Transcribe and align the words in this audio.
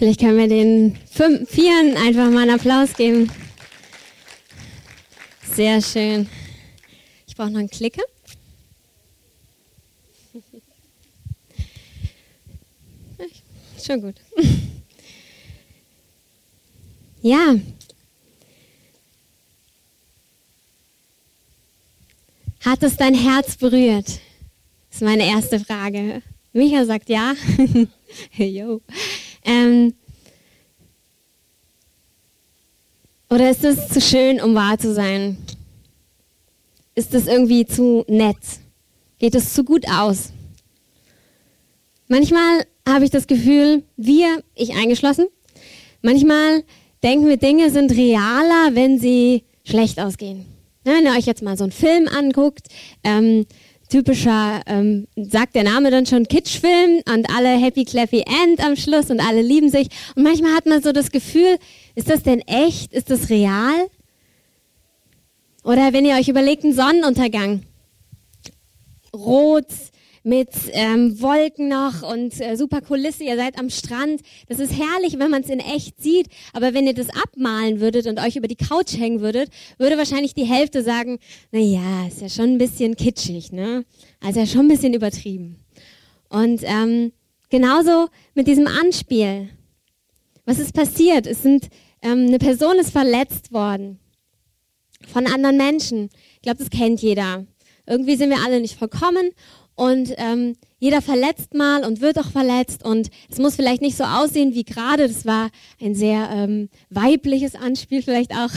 Vielleicht 0.00 0.20
können 0.20 0.38
wir 0.38 0.46
den 0.46 0.96
Vieren 1.46 1.96
einfach 1.96 2.30
mal 2.30 2.42
einen 2.42 2.52
Applaus 2.52 2.94
geben. 2.94 3.28
Sehr 5.54 5.82
schön. 5.82 6.28
Ich 7.26 7.34
brauche 7.34 7.50
noch 7.50 7.58
einen 7.58 7.68
Klicker. 7.68 8.04
Schon 13.84 14.00
gut. 14.00 14.14
Ja. 17.20 17.56
Hat 22.64 22.80
es 22.84 22.96
dein 22.96 23.14
Herz 23.14 23.56
berührt? 23.56 24.06
Das 24.06 24.20
ist 24.92 25.02
meine 25.02 25.26
erste 25.26 25.58
Frage. 25.58 26.22
Micha 26.52 26.84
sagt 26.84 27.08
ja. 27.08 27.34
jo. 28.36 28.80
Ähm, 29.48 29.94
oder 33.30 33.50
ist 33.50 33.64
es 33.64 33.88
zu 33.88 34.00
schön, 34.00 34.40
um 34.42 34.54
wahr 34.54 34.78
zu 34.78 34.92
sein? 34.92 35.38
Ist 36.94 37.14
es 37.14 37.26
irgendwie 37.26 37.64
zu 37.64 38.04
nett? 38.08 38.36
Geht 39.18 39.34
es 39.34 39.54
zu 39.54 39.64
gut 39.64 39.88
aus? 39.88 40.32
Manchmal 42.08 42.66
habe 42.86 43.04
ich 43.04 43.10
das 43.10 43.26
Gefühl, 43.26 43.84
wir, 43.96 44.42
ich 44.54 44.74
eingeschlossen, 44.74 45.28
manchmal 46.02 46.62
denken 47.02 47.26
wir, 47.26 47.38
Dinge 47.38 47.70
sind 47.70 47.92
realer, 47.92 48.74
wenn 48.74 48.98
sie 48.98 49.44
schlecht 49.64 49.98
ausgehen. 49.98 50.44
Wenn 50.84 51.04
ihr 51.04 51.12
euch 51.12 51.26
jetzt 51.26 51.42
mal 51.42 51.56
so 51.56 51.64
einen 51.64 51.72
Film 51.72 52.06
anguckt, 52.08 52.68
ähm, 53.02 53.46
typischer, 53.88 54.62
ähm, 54.66 55.06
sagt 55.16 55.54
der 55.54 55.64
Name 55.64 55.90
dann 55.90 56.06
schon, 56.06 56.26
Kitschfilm 56.26 57.02
und 57.12 57.28
alle 57.34 57.58
happy 57.58 57.84
clappy 57.84 58.20
end 58.20 58.60
am 58.60 58.76
Schluss 58.76 59.10
und 59.10 59.20
alle 59.20 59.42
lieben 59.42 59.70
sich. 59.70 59.88
Und 60.14 60.22
manchmal 60.22 60.54
hat 60.54 60.66
man 60.66 60.82
so 60.82 60.92
das 60.92 61.10
Gefühl, 61.10 61.58
ist 61.94 62.10
das 62.10 62.22
denn 62.22 62.40
echt? 62.40 62.92
Ist 62.92 63.10
das 63.10 63.30
real? 63.30 63.88
Oder 65.64 65.92
wenn 65.92 66.04
ihr 66.04 66.16
euch 66.16 66.28
überlegt, 66.28 66.64
ein 66.64 66.74
Sonnenuntergang. 66.74 67.62
Rot, 69.14 69.66
mit 70.22 70.50
ähm, 70.72 71.20
Wolken 71.20 71.68
noch 71.68 72.02
und 72.02 72.40
äh, 72.40 72.56
super 72.56 72.80
Kulisse, 72.80 73.24
ihr 73.24 73.36
seid 73.36 73.58
am 73.58 73.70
Strand. 73.70 74.20
Das 74.48 74.58
ist 74.58 74.72
herrlich, 74.72 75.18
wenn 75.18 75.30
man 75.30 75.42
es 75.42 75.48
in 75.48 75.60
echt 75.60 76.00
sieht. 76.02 76.28
Aber 76.52 76.74
wenn 76.74 76.86
ihr 76.86 76.94
das 76.94 77.08
abmalen 77.10 77.80
würdet 77.80 78.06
und 78.06 78.20
euch 78.20 78.36
über 78.36 78.48
die 78.48 78.56
Couch 78.56 78.96
hängen 78.96 79.20
würdet, 79.20 79.50
würde 79.78 79.96
wahrscheinlich 79.96 80.34
die 80.34 80.44
Hälfte 80.44 80.82
sagen, 80.82 81.18
na 81.52 81.60
ja, 81.60 82.06
ist 82.06 82.20
ja 82.20 82.28
schon 82.28 82.54
ein 82.54 82.58
bisschen 82.58 82.96
kitschig, 82.96 83.52
ne? 83.52 83.84
Also 84.20 84.40
ja 84.40 84.46
schon 84.46 84.62
ein 84.62 84.68
bisschen 84.68 84.94
übertrieben. 84.94 85.56
Und 86.28 86.60
ähm, 86.64 87.12
genauso 87.50 88.08
mit 88.34 88.46
diesem 88.46 88.66
Anspiel. 88.66 89.48
Was 90.44 90.58
ist 90.58 90.72
passiert? 90.74 91.26
Es 91.26 91.42
sind, 91.42 91.68
ähm, 92.02 92.26
eine 92.26 92.38
Person 92.38 92.78
ist 92.78 92.90
verletzt 92.90 93.52
worden 93.52 93.98
von 95.06 95.26
anderen 95.26 95.56
Menschen. 95.56 96.10
Ich 96.36 96.42
glaube, 96.42 96.58
das 96.58 96.70
kennt 96.70 97.00
jeder. 97.02 97.46
Irgendwie 97.86 98.16
sind 98.16 98.30
wir 98.30 98.44
alle 98.44 98.60
nicht 98.60 98.78
vollkommen 98.78 99.30
und 99.78 100.12
ähm, 100.16 100.56
jeder 100.80 101.00
verletzt 101.00 101.54
mal 101.54 101.84
und 101.84 102.00
wird 102.00 102.18
auch 102.18 102.32
verletzt 102.32 102.84
und 102.84 103.10
es 103.30 103.38
muss 103.38 103.54
vielleicht 103.54 103.80
nicht 103.80 103.96
so 103.96 104.02
aussehen 104.02 104.52
wie 104.52 104.64
gerade. 104.64 105.06
Das 105.06 105.24
war 105.24 105.50
ein 105.80 105.94
sehr 105.94 106.28
ähm, 106.32 106.68
weibliches 106.90 107.54
Anspiel 107.54 108.02
vielleicht 108.02 108.32
auch, 108.32 108.50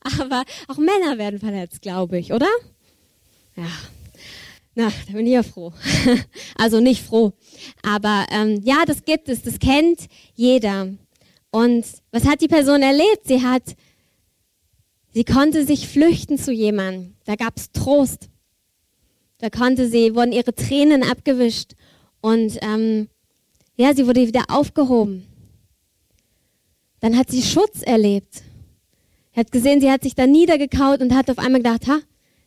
aber 0.20 0.42
auch 0.66 0.78
Männer 0.78 1.18
werden 1.18 1.38
verletzt, 1.38 1.80
glaube 1.80 2.18
ich, 2.18 2.32
oder? 2.32 2.48
Ja, 3.56 3.68
na, 4.74 4.88
da 5.06 5.12
bin 5.12 5.26
ich 5.26 5.32
ja 5.32 5.44
froh. 5.44 5.72
also 6.56 6.80
nicht 6.80 7.04
froh, 7.04 7.32
aber 7.84 8.26
ähm, 8.32 8.60
ja, 8.64 8.84
das 8.84 9.04
gibt 9.04 9.28
es, 9.28 9.42
das 9.42 9.60
kennt 9.60 10.08
jeder. 10.34 10.88
Und 11.52 11.86
was 12.10 12.26
hat 12.26 12.40
die 12.40 12.48
Person 12.48 12.82
erlebt? 12.82 13.26
Sie 13.26 13.44
hat, 13.44 13.76
sie 15.14 15.24
konnte 15.24 15.64
sich 15.64 15.86
flüchten 15.86 16.36
zu 16.36 16.52
jemandem. 16.52 17.14
Da 17.26 17.36
gab 17.36 17.56
es 17.56 17.70
Trost. 17.70 18.28
Da 19.38 19.50
konnte 19.50 19.88
sie, 19.88 20.14
wurden 20.14 20.32
ihre 20.32 20.54
Tränen 20.54 21.02
abgewischt 21.02 21.72
und 22.20 22.58
ähm, 22.62 23.08
ja, 23.76 23.94
sie 23.94 24.06
wurde 24.06 24.26
wieder 24.26 24.44
aufgehoben. 24.48 25.26
Dann 27.00 27.16
hat 27.18 27.30
sie 27.30 27.42
Schutz 27.42 27.82
erlebt. 27.82 28.42
Er 29.32 29.40
hat 29.40 29.52
gesehen, 29.52 29.82
sie 29.82 29.90
hat 29.90 30.02
sich 30.02 30.14
da 30.14 30.26
niedergekaut 30.26 31.00
und 31.00 31.14
hat 31.14 31.28
auf 31.28 31.38
einmal 31.38 31.60
gedacht, 31.62 31.86
ha, 31.86 32.00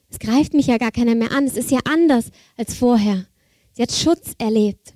es 0.10 0.18
greift 0.18 0.56
mich 0.56 0.66
ja 0.66 0.80
gar 0.80 0.92
keiner 0.92 1.14
mehr 1.14 1.32
an. 1.32 1.46
Es 1.46 1.56
ist 1.56 1.70
ja 1.70 1.80
anders 1.86 2.32
als 2.58 2.74
vorher. 2.74 3.28
Sie 3.74 3.84
hat 3.84 3.92
Schutz 3.92 4.34
erlebt. 4.40 4.94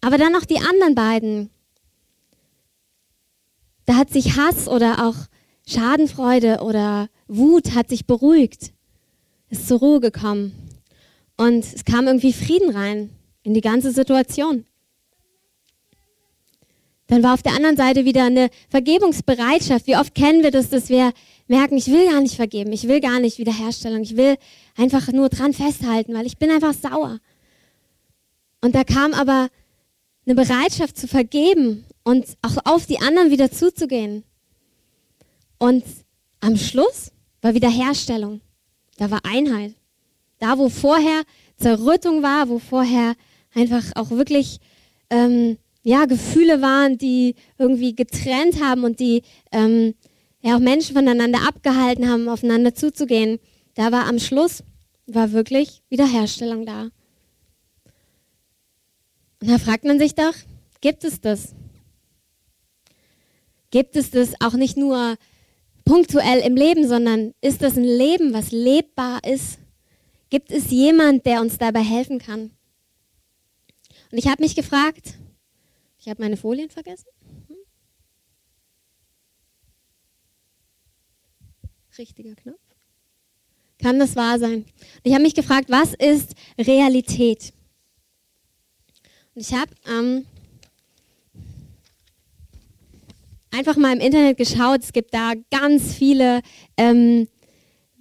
Aber 0.00 0.16
dann 0.16 0.32
noch 0.32 0.46
die 0.46 0.58
anderen 0.58 0.94
beiden. 0.94 1.50
Da 3.84 3.96
hat 3.96 4.10
sich 4.10 4.38
Hass 4.38 4.66
oder 4.66 5.06
auch 5.06 5.16
Schadenfreude 5.66 6.60
oder 6.62 7.10
Wut 7.28 7.74
hat 7.74 7.90
sich 7.90 8.06
beruhigt 8.06 8.72
ist 9.50 9.68
zur 9.68 9.80
Ruhe 9.80 10.00
gekommen. 10.00 10.52
Und 11.36 11.64
es 11.64 11.84
kam 11.84 12.06
irgendwie 12.06 12.32
Frieden 12.32 12.70
rein 12.70 13.10
in 13.42 13.54
die 13.54 13.60
ganze 13.60 13.92
Situation. 13.92 14.64
Dann 17.10 17.24
war 17.24 17.34
auf 17.34 17.42
der 17.42 17.54
anderen 17.54 17.76
Seite 17.76 18.04
wieder 18.04 18.24
eine 18.24 18.50
Vergebungsbereitschaft. 18.68 19.88
Wie 19.88 19.96
oft 19.96 20.14
kennen 20.14 20.44
wir 20.44 20.52
das, 20.52 20.70
dass 20.70 20.88
wir 20.88 21.12
merken, 21.48 21.76
ich 21.76 21.88
will 21.88 22.08
gar 22.08 22.20
nicht 22.20 22.36
vergeben, 22.36 22.72
ich 22.72 22.86
will 22.86 23.00
gar 23.00 23.18
nicht 23.18 23.38
Wiederherstellung, 23.38 24.02
ich 24.02 24.16
will 24.16 24.36
einfach 24.76 25.08
nur 25.08 25.28
dran 25.28 25.52
festhalten, 25.52 26.14
weil 26.14 26.26
ich 26.26 26.38
bin 26.38 26.50
einfach 26.50 26.72
sauer. 26.72 27.18
Und 28.60 28.76
da 28.76 28.84
kam 28.84 29.12
aber 29.14 29.48
eine 30.24 30.36
Bereitschaft 30.36 30.96
zu 30.96 31.08
vergeben 31.08 31.84
und 32.04 32.26
auch 32.42 32.58
auf 32.64 32.86
die 32.86 33.00
anderen 33.00 33.32
wieder 33.32 33.50
zuzugehen. 33.50 34.22
Und 35.58 35.84
am 36.38 36.56
Schluss 36.56 37.10
war 37.42 37.54
Wiederherstellung. 37.54 38.40
Da 39.00 39.10
war 39.10 39.24
Einheit. 39.24 39.74
Da, 40.40 40.58
wo 40.58 40.68
vorher 40.68 41.22
Zerrüttung 41.56 42.22
war, 42.22 42.50
wo 42.50 42.58
vorher 42.58 43.14
einfach 43.54 43.82
auch 43.94 44.10
wirklich 44.10 44.58
ähm, 45.08 45.56
ja, 45.82 46.04
Gefühle 46.04 46.60
waren, 46.60 46.98
die 46.98 47.34
irgendwie 47.56 47.96
getrennt 47.96 48.62
haben 48.62 48.84
und 48.84 49.00
die 49.00 49.22
ähm, 49.52 49.94
ja 50.42 50.54
auch 50.54 50.60
Menschen 50.60 50.94
voneinander 50.94 51.48
abgehalten 51.48 52.10
haben, 52.10 52.28
aufeinander 52.28 52.74
zuzugehen. 52.74 53.38
Da 53.72 53.90
war 53.90 54.06
am 54.06 54.18
Schluss 54.18 54.62
war 55.06 55.32
wirklich 55.32 55.82
Wiederherstellung 55.88 56.66
da. 56.66 56.90
Und 59.40 59.48
da 59.48 59.56
fragt 59.56 59.84
man 59.84 59.98
sich 59.98 60.14
doch, 60.14 60.34
gibt 60.82 61.04
es 61.04 61.22
das? 61.22 61.54
Gibt 63.70 63.96
es 63.96 64.10
das 64.10 64.34
auch 64.40 64.52
nicht 64.52 64.76
nur 64.76 65.16
punktuell 65.90 66.38
im 66.38 66.54
Leben, 66.54 66.86
sondern 66.86 67.34
ist 67.40 67.62
das 67.62 67.76
ein 67.76 67.82
Leben, 67.82 68.32
was 68.32 68.52
lebbar 68.52 69.24
ist? 69.24 69.58
Gibt 70.28 70.52
es 70.52 70.70
jemand, 70.70 71.26
der 71.26 71.40
uns 71.40 71.58
dabei 71.58 71.82
helfen 71.82 72.20
kann? 72.20 72.52
Und 74.12 74.18
ich 74.18 74.28
habe 74.28 74.40
mich 74.40 74.54
gefragt, 74.54 75.14
ich 75.98 76.08
habe 76.08 76.22
meine 76.22 76.36
Folien 76.36 76.70
vergessen. 76.70 77.08
Hm? 77.48 77.56
Richtiger 81.98 82.36
Knopf. 82.36 82.60
Kann 83.82 83.98
das 83.98 84.14
wahr 84.14 84.38
sein? 84.38 84.58
Und 84.62 85.00
ich 85.02 85.12
habe 85.12 85.24
mich 85.24 85.34
gefragt, 85.34 85.70
was 85.70 85.94
ist 85.94 86.34
Realität? 86.56 87.52
Und 89.34 89.40
ich 89.42 89.52
habe 89.54 89.72
ähm, 89.88 90.24
einfach 93.50 93.76
mal 93.76 93.92
im 93.92 94.00
Internet 94.00 94.36
geschaut. 94.36 94.80
Es 94.82 94.92
gibt 94.92 95.14
da 95.14 95.32
ganz 95.50 95.94
viele 95.94 96.40
ähm, 96.76 97.28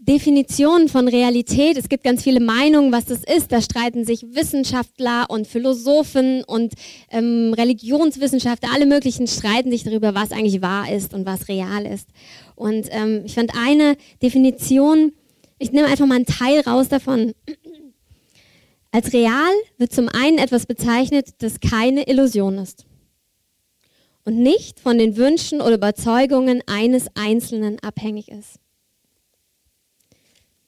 Definitionen 0.09 0.89
von 0.89 1.07
Realität. 1.07 1.77
Es 1.77 1.89
gibt 1.89 2.03
ganz 2.03 2.23
viele 2.23 2.39
Meinungen, 2.39 2.91
was 2.91 3.05
das 3.05 3.23
ist. 3.23 3.51
Da 3.51 3.61
streiten 3.61 4.05
sich 4.05 4.25
Wissenschaftler 4.33 5.25
und 5.29 5.45
Philosophen 5.45 6.43
und 6.45 6.73
ähm, 7.11 7.53
Religionswissenschaftler, 7.55 8.69
alle 8.73 8.85
möglichen 8.85 9.27
streiten 9.27 9.71
sich 9.71 9.83
darüber, 9.83 10.15
was 10.15 10.31
eigentlich 10.31 10.61
wahr 10.61 10.91
ist 10.91 11.13
und 11.13 11.25
was 11.25 11.47
real 11.47 11.85
ist. 11.85 12.07
Und 12.55 12.87
ähm, 12.91 13.23
ich 13.25 13.35
fand 13.35 13.51
eine 13.55 13.97
Definition, 14.23 15.11
ich 15.59 15.71
nehme 15.73 15.87
einfach 15.87 16.07
mal 16.07 16.15
einen 16.15 16.25
Teil 16.25 16.61
raus 16.61 16.87
davon. 16.87 17.33
Als 18.91 19.13
real 19.13 19.51
wird 19.77 19.93
zum 19.93 20.09
einen 20.09 20.39
etwas 20.39 20.65
bezeichnet, 20.65 21.27
das 21.39 21.59
keine 21.59 22.07
Illusion 22.07 22.57
ist 22.57 22.88
und 24.29 24.37
nicht 24.37 24.79
von 24.79 24.99
den 24.99 25.17
Wünschen 25.17 25.59
oder 25.59 25.73
Überzeugungen 25.73 26.61
eines 26.67 27.07
Einzelnen 27.15 27.79
abhängig 27.79 28.27
ist. 28.27 28.59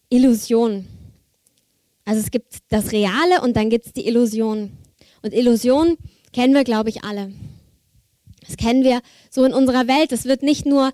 Illusion. 0.09 0.87
Also 2.03 2.21
es 2.21 2.31
gibt 2.31 2.55
das 2.69 2.91
Reale 2.91 3.39
und 3.43 3.55
dann 3.55 3.69
gibt 3.69 3.85
es 3.85 3.93
die 3.93 4.07
Illusion. 4.07 4.71
Und 5.21 5.35
Illusion 5.35 5.95
kennen 6.33 6.55
wir, 6.55 6.63
glaube 6.63 6.89
ich, 6.89 7.03
alle. 7.03 7.31
Das 8.47 8.57
kennen 8.57 8.83
wir 8.83 8.99
so 9.29 9.45
in 9.45 9.53
unserer 9.53 9.87
Welt. 9.87 10.11
Es 10.11 10.25
wird 10.25 10.41
nicht 10.41 10.65
nur 10.65 10.91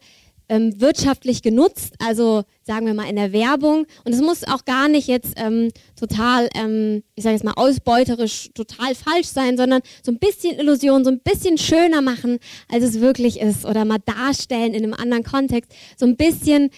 ähm, 0.49 0.79
wirtschaftlich 0.79 1.41
genutzt, 1.41 1.93
also 1.99 2.43
sagen 2.63 2.85
wir 2.85 2.93
mal 2.93 3.09
in 3.09 3.15
der 3.15 3.33
Werbung. 3.33 3.85
Und 4.05 4.13
es 4.13 4.21
muss 4.21 4.43
auch 4.43 4.65
gar 4.65 4.87
nicht 4.87 5.07
jetzt 5.07 5.33
ähm, 5.37 5.71
total, 5.99 6.49
ähm, 6.55 7.03
ich 7.15 7.23
sage 7.23 7.35
jetzt 7.35 7.43
mal 7.43 7.53
ausbeuterisch, 7.55 8.49
total 8.53 8.95
falsch 8.95 9.27
sein, 9.27 9.57
sondern 9.57 9.81
so 10.03 10.11
ein 10.11 10.19
bisschen 10.19 10.57
Illusion, 10.57 11.03
so 11.03 11.11
ein 11.11 11.19
bisschen 11.19 11.57
schöner 11.57 12.01
machen, 12.01 12.39
als 12.69 12.83
es 12.83 12.99
wirklich 13.01 13.39
ist. 13.39 13.65
Oder 13.65 13.85
mal 13.85 13.99
darstellen 13.99 14.73
in 14.73 14.83
einem 14.83 14.93
anderen 14.93 15.23
Kontext. 15.23 15.71
So 15.97 16.05
ein 16.05 16.15
bisschen 16.15 16.69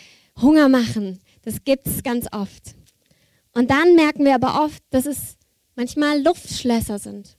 Hunger 0.42 0.70
machen. 0.70 1.20
Das 1.44 1.64
gibt 1.64 1.88
es 1.88 2.04
ganz 2.04 2.28
oft. 2.32 2.76
Und 3.54 3.70
dann 3.72 3.96
merken 3.96 4.26
wir 4.26 4.36
aber 4.36 4.64
oft, 4.64 4.82
dass 4.90 5.06
es 5.06 5.38
manchmal 5.76 6.22
Luftschlösser 6.22 7.00
sind. 7.00 7.38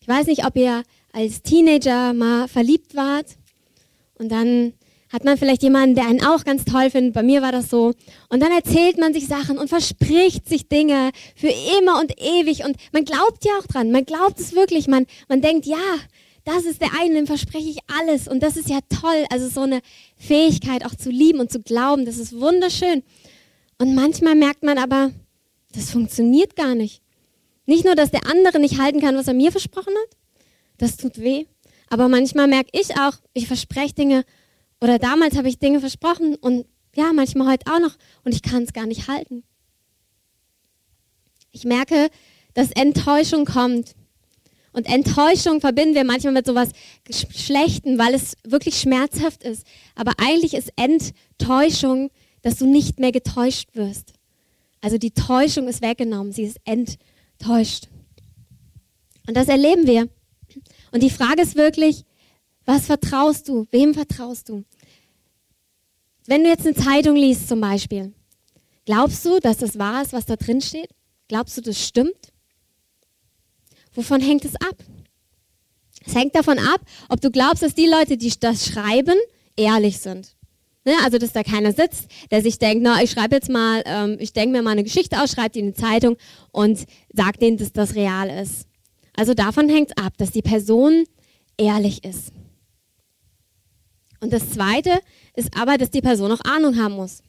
Ich 0.00 0.08
weiß 0.08 0.26
nicht, 0.26 0.44
ob 0.44 0.56
ihr 0.56 0.82
als 1.12 1.42
Teenager 1.42 2.12
mal 2.12 2.48
verliebt 2.48 2.94
wart 2.94 3.36
und 4.18 4.30
dann 4.30 4.74
hat 5.14 5.22
man 5.24 5.38
vielleicht 5.38 5.62
jemanden, 5.62 5.94
der 5.94 6.08
einen 6.08 6.24
auch 6.24 6.42
ganz 6.42 6.64
toll 6.64 6.90
findet. 6.90 7.14
Bei 7.14 7.22
mir 7.22 7.40
war 7.40 7.52
das 7.52 7.70
so. 7.70 7.92
Und 8.30 8.42
dann 8.42 8.50
erzählt 8.50 8.98
man 8.98 9.14
sich 9.14 9.28
Sachen 9.28 9.58
und 9.58 9.68
verspricht 9.68 10.48
sich 10.48 10.68
Dinge 10.68 11.12
für 11.36 11.52
immer 11.78 12.00
und 12.00 12.20
ewig. 12.20 12.64
Und 12.64 12.76
man 12.92 13.04
glaubt 13.04 13.44
ja 13.44 13.52
auch 13.60 13.66
dran. 13.68 13.92
Man 13.92 14.06
glaubt 14.06 14.40
es 14.40 14.56
wirklich. 14.56 14.88
Man, 14.88 15.06
man 15.28 15.40
denkt, 15.40 15.66
ja, 15.66 15.76
das 16.42 16.64
ist 16.64 16.80
der 16.80 16.88
eine, 17.00 17.14
dem 17.14 17.28
verspreche 17.28 17.68
ich 17.68 17.78
alles. 17.86 18.26
Und 18.26 18.42
das 18.42 18.56
ist 18.56 18.68
ja 18.68 18.80
toll. 18.88 19.24
Also 19.30 19.48
so 19.48 19.60
eine 19.60 19.82
Fähigkeit 20.16 20.84
auch 20.84 20.96
zu 20.96 21.10
lieben 21.10 21.38
und 21.38 21.52
zu 21.52 21.60
glauben. 21.62 22.06
Das 22.06 22.18
ist 22.18 22.40
wunderschön. 22.40 23.04
Und 23.78 23.94
manchmal 23.94 24.34
merkt 24.34 24.64
man 24.64 24.78
aber, 24.78 25.12
das 25.76 25.92
funktioniert 25.92 26.56
gar 26.56 26.74
nicht. 26.74 27.02
Nicht 27.66 27.84
nur, 27.84 27.94
dass 27.94 28.10
der 28.10 28.26
andere 28.28 28.58
nicht 28.58 28.80
halten 28.80 29.00
kann, 29.00 29.16
was 29.16 29.28
er 29.28 29.34
mir 29.34 29.52
versprochen 29.52 29.94
hat. 29.94 30.16
Das 30.78 30.96
tut 30.96 31.18
weh. 31.18 31.46
Aber 31.88 32.08
manchmal 32.08 32.48
merke 32.48 32.70
ich 32.72 32.98
auch, 32.98 33.12
ich 33.32 33.46
verspreche 33.46 33.94
Dinge 33.94 34.24
oder 34.80 34.98
damals 34.98 35.36
habe 35.36 35.48
ich 35.48 35.58
Dinge 35.58 35.80
versprochen 35.80 36.36
und 36.36 36.66
ja, 36.94 37.12
manchmal 37.12 37.52
heute 37.52 37.72
auch 37.72 37.80
noch 37.80 37.96
und 38.24 38.34
ich 38.34 38.42
kann 38.42 38.62
es 38.62 38.72
gar 38.72 38.86
nicht 38.86 39.08
halten. 39.08 39.42
Ich 41.52 41.64
merke, 41.64 42.08
dass 42.54 42.70
Enttäuschung 42.70 43.44
kommt. 43.44 43.94
Und 44.72 44.86
Enttäuschung 44.86 45.60
verbinden 45.60 45.94
wir 45.94 46.04
manchmal 46.04 46.32
mit 46.32 46.46
sowas 46.46 46.70
Schlechtem, 47.08 47.96
weil 47.96 48.12
es 48.12 48.36
wirklich 48.42 48.80
schmerzhaft 48.80 49.44
ist. 49.44 49.64
Aber 49.94 50.14
eigentlich 50.18 50.54
ist 50.54 50.72
Enttäuschung, 50.76 52.10
dass 52.42 52.56
du 52.56 52.66
nicht 52.66 52.98
mehr 52.98 53.12
getäuscht 53.12 53.68
wirst. 53.74 54.14
Also 54.80 54.98
die 54.98 55.12
Täuschung 55.12 55.68
ist 55.68 55.80
weggenommen, 55.80 56.32
sie 56.32 56.42
ist 56.42 56.58
enttäuscht. 56.64 57.88
Und 59.26 59.36
das 59.36 59.48
erleben 59.48 59.86
wir. 59.86 60.08
Und 60.90 61.02
die 61.02 61.10
Frage 61.10 61.42
ist 61.42 61.56
wirklich, 61.56 62.04
was 62.64 62.86
vertraust 62.86 63.48
du? 63.48 63.66
Wem 63.70 63.94
vertraust 63.94 64.48
du? 64.48 64.64
Wenn 66.26 66.44
du 66.44 66.50
jetzt 66.50 66.66
eine 66.66 66.74
Zeitung 66.74 67.16
liest 67.16 67.48
zum 67.48 67.60
Beispiel, 67.60 68.14
glaubst 68.86 69.24
du, 69.24 69.38
dass 69.40 69.58
das 69.58 69.78
wahr 69.78 70.02
ist, 70.02 70.12
was 70.12 70.26
da 70.26 70.36
drin 70.36 70.60
steht? 70.60 70.88
Glaubst 71.28 71.56
du, 71.56 71.60
das 71.60 71.82
stimmt? 71.82 72.32
Wovon 73.92 74.20
hängt 74.20 74.44
es 74.44 74.56
ab? 74.56 74.76
Es 76.06 76.14
hängt 76.14 76.34
davon 76.34 76.58
ab, 76.58 76.80
ob 77.08 77.20
du 77.20 77.30
glaubst, 77.30 77.62
dass 77.62 77.74
die 77.74 77.86
Leute, 77.86 78.16
die 78.16 78.32
das 78.38 78.66
schreiben, 78.66 79.16
ehrlich 79.56 79.98
sind. 79.98 80.36
Ne? 80.84 80.92
Also, 81.02 81.18
dass 81.18 81.32
da 81.32 81.42
keiner 81.42 81.72
sitzt, 81.72 82.08
der 82.30 82.42
sich 82.42 82.58
denkt, 82.58 82.82
na, 82.82 83.02
ich 83.02 83.10
schreibe 83.10 83.36
jetzt 83.36 83.48
mal, 83.48 83.82
ähm, 83.86 84.16
ich 84.20 84.32
denke 84.32 84.56
mir 84.56 84.62
mal 84.62 84.72
eine 84.72 84.84
Geschichte 84.84 85.22
aus, 85.22 85.32
schreibe 85.32 85.50
die 85.50 85.60
in 85.60 85.66
eine 85.66 85.74
Zeitung 85.74 86.16
und 86.52 86.84
sage 87.12 87.38
denen, 87.38 87.56
dass 87.56 87.72
das 87.72 87.94
real 87.94 88.28
ist. 88.28 88.66
Also 89.16 89.32
davon 89.32 89.68
hängt 89.68 89.90
es 89.90 90.04
ab, 90.04 90.12
dass 90.18 90.30
die 90.32 90.42
Person 90.42 91.04
ehrlich 91.56 92.04
ist. 92.04 92.32
Und 94.24 94.32
das 94.32 94.48
Zweite 94.48 95.00
ist 95.36 95.54
aber, 95.54 95.76
dass 95.76 95.90
die 95.90 96.00
Person 96.00 96.32
auch 96.32 96.40
Ahnung 96.46 96.78
haben 96.78 96.94
muss. 96.94 97.22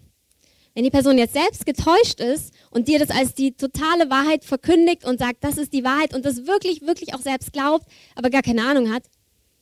Wenn 0.74 0.86
die 0.86 0.90
Person 0.90 1.18
jetzt 1.18 1.34
selbst 1.34 1.66
getäuscht 1.66 2.22
ist 2.22 2.54
und 2.70 2.88
dir 2.88 3.00
das 3.00 3.10
als 3.10 3.34
die 3.34 3.52
totale 3.52 4.10
Wahrheit 4.10 4.46
verkündigt 4.46 5.04
und 5.04 5.20
sagt, 5.20 5.44
das 5.44 5.58
ist 5.58 5.74
die 5.74 5.84
Wahrheit 5.84 6.16
und 6.16 6.24
das 6.24 6.48
wirklich, 6.48 6.84
wirklich 6.84 7.14
auch 7.14 7.20
selbst 7.20 7.52
glaubt, 7.52 7.86
aber 8.16 8.30
gar 8.30 8.44
keine 8.44 8.66
Ahnung 8.66 8.94
hat, 8.94 9.04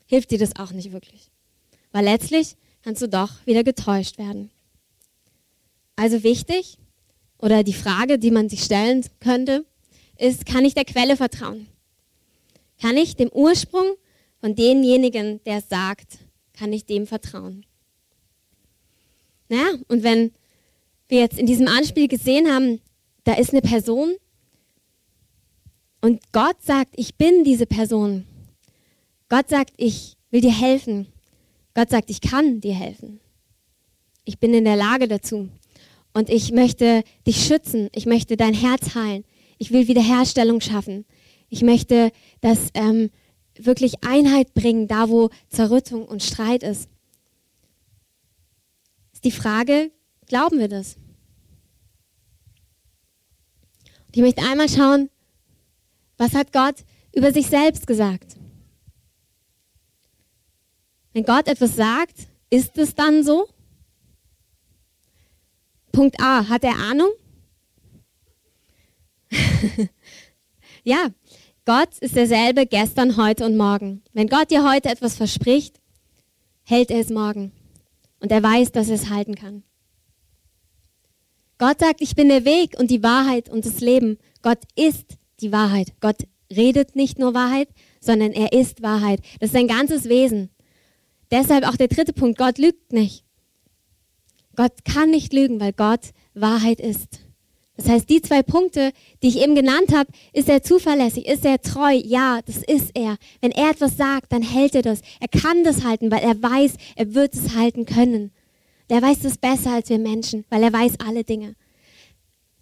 hilft 0.05 0.29
dir 0.29 0.37
das 0.37 0.55
auch 0.57 0.73
nicht 0.73 0.91
wirklich. 0.91 1.31
Weil 1.91 2.03
letztlich 2.03 2.55
kannst 2.83 3.01
du 3.01 3.09
doch 3.09 3.31
wieder 3.47 3.63
getäuscht 3.63 4.19
werden. 4.19 4.51
Also 5.95 6.21
wichtig, 6.21 6.77
oder 7.39 7.63
die 7.63 7.73
Frage, 7.73 8.19
die 8.19 8.29
man 8.29 8.47
sich 8.47 8.63
stellen 8.63 9.03
könnte, 9.19 9.65
ist, 10.19 10.45
kann 10.45 10.65
ich 10.65 10.75
der 10.75 10.85
Quelle 10.85 11.17
vertrauen? 11.17 11.65
Kann 12.79 12.95
ich 12.95 13.15
dem 13.15 13.31
Ursprung 13.33 13.95
von 14.39 14.53
demjenigen, 14.53 15.43
der 15.45 15.57
es 15.57 15.67
sagt, 15.67 16.19
kann 16.53 16.73
ich 16.73 16.85
dem 16.85 17.07
vertrauen. 17.07 17.65
Naja, 19.49 19.73
und 19.87 20.03
wenn 20.03 20.31
wir 21.07 21.19
jetzt 21.19 21.37
in 21.37 21.45
diesem 21.45 21.67
Anspiel 21.67 22.07
gesehen 22.07 22.51
haben, 22.51 22.79
da 23.23 23.33
ist 23.33 23.51
eine 23.51 23.61
Person 23.61 24.15
und 26.01 26.21
Gott 26.33 26.61
sagt, 26.61 26.95
ich 26.97 27.15
bin 27.15 27.43
diese 27.45 27.65
Person. 27.65 28.25
Gott 29.29 29.49
sagt, 29.49 29.73
ich 29.77 30.17
will 30.31 30.41
dir 30.41 30.51
helfen. 30.51 31.07
Gott 31.73 31.89
sagt, 31.89 32.09
ich 32.09 32.19
kann 32.19 32.59
dir 32.59 32.73
helfen. 32.73 33.19
Ich 34.25 34.37
bin 34.37 34.53
in 34.53 34.65
der 34.65 34.75
Lage 34.75 35.07
dazu. 35.07 35.49
Und 36.13 36.29
ich 36.29 36.51
möchte 36.51 37.03
dich 37.25 37.45
schützen. 37.45 37.89
Ich 37.93 38.05
möchte 38.05 38.35
dein 38.35 38.53
Herz 38.53 38.95
heilen. 38.95 39.23
Ich 39.57 39.71
will 39.71 39.87
Wiederherstellung 39.87 40.59
schaffen. 40.59 41.05
Ich 41.47 41.61
möchte, 41.61 42.11
dass 42.41 42.69
ähm, 42.73 43.09
wirklich 43.57 44.03
Einheit 44.03 44.53
bringen, 44.53 44.87
da 44.87 45.09
wo 45.09 45.29
Zerrüttung 45.49 46.05
und 46.05 46.23
Streit 46.23 46.63
ist. 46.63 46.89
Ist 49.13 49.23
die 49.23 49.31
Frage, 49.31 49.91
glauben 50.27 50.59
wir 50.59 50.67
das? 50.67 50.97
Und 54.07 54.17
ich 54.17 54.21
möchte 54.21 54.43
einmal 54.43 54.69
schauen, 54.69 55.09
was 56.17 56.33
hat 56.35 56.53
Gott 56.53 56.83
über 57.13 57.31
sich 57.31 57.47
selbst 57.47 57.87
gesagt? 57.87 58.35
Wenn 61.13 61.25
Gott 61.25 61.47
etwas 61.47 61.75
sagt, 61.75 62.27
ist 62.49 62.77
es 62.77 62.95
dann 62.95 63.23
so? 63.23 63.47
Punkt 65.91 66.19
A, 66.19 66.47
hat 66.49 66.63
er 66.63 66.75
Ahnung? 66.75 67.11
ja, 70.83 71.09
Gott 71.65 71.97
ist 71.99 72.17
derselbe 72.17 72.65
gestern, 72.65 73.15
heute 73.15 73.45
und 73.45 73.55
morgen. 73.55 74.03
Wenn 74.11 74.27
Gott 74.27 74.51
dir 74.51 74.69
heute 74.69 74.89
etwas 74.89 75.15
verspricht, 75.15 75.79
hält 76.63 76.91
er 76.91 76.99
es 76.99 77.09
morgen. 77.09 77.53
Und 78.19 78.33
er 78.33 78.43
weiß, 78.43 78.73
dass 78.73 78.89
er 78.89 78.95
es 78.95 79.09
halten 79.09 79.35
kann. 79.35 79.63
Gott 81.57 81.79
sagt, 81.79 82.01
ich 82.01 82.15
bin 82.15 82.27
der 82.27 82.43
Weg 82.43 82.77
und 82.77 82.91
die 82.91 83.01
Wahrheit 83.01 83.47
und 83.47 83.65
das 83.65 83.79
Leben. 83.79 84.17
Gott 84.41 84.59
ist 84.75 85.17
die 85.39 85.53
Wahrheit. 85.53 85.93
Gott 86.01 86.27
redet 86.53 86.97
nicht 86.97 87.17
nur 87.17 87.33
Wahrheit, 87.33 87.69
sondern 88.01 88.33
er 88.33 88.51
ist 88.51 88.81
Wahrheit. 88.81 89.21
Das 89.39 89.47
ist 89.47 89.53
sein 89.53 89.69
ganzes 89.69 90.09
Wesen. 90.09 90.49
Deshalb 91.31 91.65
auch 91.65 91.77
der 91.77 91.87
dritte 91.87 92.11
Punkt, 92.11 92.37
Gott 92.37 92.57
lügt 92.57 92.91
nicht. 92.91 93.23
Gott 94.57 94.83
kann 94.83 95.11
nicht 95.11 95.31
lügen, 95.31 95.61
weil 95.61 95.71
Gott 95.71 96.11
Wahrheit 96.33 96.81
ist. 96.81 97.22
Das 97.75 97.89
heißt, 97.89 98.09
die 98.09 98.21
zwei 98.21 98.43
Punkte, 98.43 98.91
die 99.23 99.29
ich 99.29 99.41
eben 99.41 99.55
genannt 99.55 99.95
habe, 99.95 100.11
ist 100.31 100.47
er 100.47 100.61
zuverlässig, 100.61 101.25
ist 101.25 101.43
er 101.43 101.59
treu? 101.59 101.91
Ja, 101.91 102.39
das 102.45 102.57
ist 102.57 102.91
er. 102.93 103.17
Wenn 103.41 103.51
er 103.51 103.71
etwas 103.71 103.97
sagt, 103.97 104.31
dann 104.31 104.43
hält 104.43 104.75
er 104.75 104.83
das. 104.83 105.01
Er 105.19 105.27
kann 105.27 105.63
das 105.63 105.83
halten, 105.83 106.11
weil 106.11 106.21
er 106.21 106.41
weiß, 106.41 106.75
er 106.95 107.15
wird 107.15 107.33
es 107.33 107.55
halten 107.55 107.85
können. 107.85 108.31
Der 108.89 109.01
weiß 109.01 109.21
das 109.21 109.37
besser 109.37 109.71
als 109.71 109.89
wir 109.89 109.97
Menschen, 109.97 110.45
weil 110.49 110.61
er 110.61 110.71
weiß 110.71 110.93
alle 111.03 111.23
Dinge. 111.23 111.55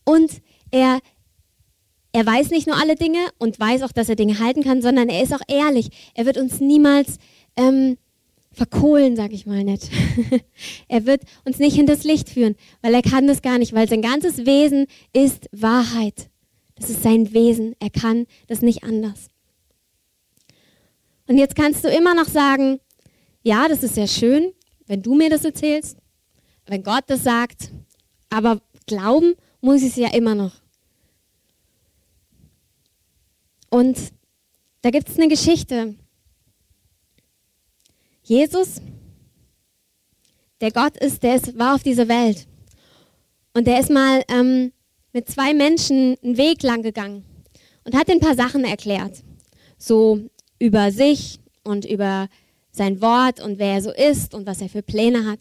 Und 0.06 0.42
er, 0.72 1.00
er 2.14 2.26
weiß 2.26 2.50
nicht 2.52 2.68
nur 2.68 2.78
alle 2.78 2.96
Dinge 2.96 3.20
und 3.38 3.60
weiß 3.60 3.84
auch, 3.84 3.92
dass 3.92 4.08
er 4.08 4.16
Dinge 4.16 4.40
halten 4.40 4.64
kann, 4.64 4.82
sondern 4.82 5.10
er 5.10 5.24
ist 5.24 5.34
auch 5.34 5.42
ehrlich. 5.50 5.90
Er 6.14 6.26
wird 6.26 6.38
uns 6.38 6.62
niemals 6.62 7.18
ähm, 7.58 7.98
verkohlen, 8.52 9.16
sag 9.16 9.32
ich 9.32 9.46
mal 9.46 9.64
nicht. 9.64 9.90
er 10.88 11.06
wird 11.06 11.24
uns 11.46 11.60
nicht 11.60 11.78
in 11.78 11.86
das 11.86 12.04
Licht 12.04 12.30
führen, 12.30 12.56
weil 12.82 12.94
er 12.94 13.02
kann 13.02 13.28
das 13.28 13.42
gar 13.42 13.58
nicht, 13.58 13.74
weil 13.74 13.88
sein 13.88 14.02
ganzes 14.02 14.46
Wesen 14.46 14.88
ist 15.14 15.48
Wahrheit. 15.52 16.30
Das 16.76 16.90
ist 16.90 17.04
sein 17.04 17.34
Wesen. 17.34 17.76
Er 17.80 17.90
kann 17.90 18.26
das 18.48 18.62
nicht 18.62 18.84
anders. 18.84 19.28
Und 21.28 21.38
jetzt 21.38 21.56
kannst 21.56 21.84
du 21.84 21.88
immer 21.88 22.14
noch 22.14 22.28
sagen, 22.28 22.80
ja, 23.44 23.68
das 23.68 23.84
ist 23.84 23.96
sehr 23.96 24.08
schön, 24.08 24.52
wenn 24.86 25.02
du 25.02 25.16
mir 25.16 25.30
das 25.30 25.46
erzählst, 25.46 25.98
wenn 26.66 26.84
Gott 26.84 27.06
das 27.08 27.24
sagt, 27.24 27.72
aber 28.30 28.62
glauben 28.86 29.36
muss 29.62 29.82
ich 29.82 29.90
es 29.90 29.96
ja 29.96 30.14
immer 30.14 30.36
noch. 30.36 30.54
Und 33.70 33.98
da 34.82 34.90
gibt 34.90 35.08
es 35.08 35.18
eine 35.18 35.30
Geschichte, 35.30 35.96
Jesus, 38.32 38.80
der 40.62 40.72
Gott 40.72 40.96
ist, 40.96 41.22
der 41.22 41.36
ist, 41.36 41.60
war 41.60 41.76
auf 41.76 41.84
dieser 41.84 42.08
Welt. 42.08 42.48
Und 43.54 43.68
der 43.68 43.78
ist 43.82 43.90
mal 43.90 44.24
ähm, 44.30 44.72
mit 45.12 45.28
zwei 45.28 45.54
Menschen 45.54 46.16
einen 46.24 46.38
Weg 46.38 46.64
lang 46.64 46.82
gegangen 46.82 47.26
und 47.84 47.94
hat 47.94 48.10
ein 48.10 48.22
paar 48.22 48.36
Sachen 48.36 48.64
erklärt. 48.64 49.22
So 49.78 50.22
über 50.60 50.94
sich 50.94 51.42
und 51.66 51.84
über 51.84 52.30
sein 52.72 53.02
Wort 53.02 53.42
und 53.42 53.60
wer 53.60 53.74
er 53.74 53.82
so 53.82 53.92
ist 53.92 54.34
und 54.34 54.48
was 54.48 54.62
er 54.62 54.70
für 54.70 54.82
Pläne 54.82 55.30
hat. 55.30 55.40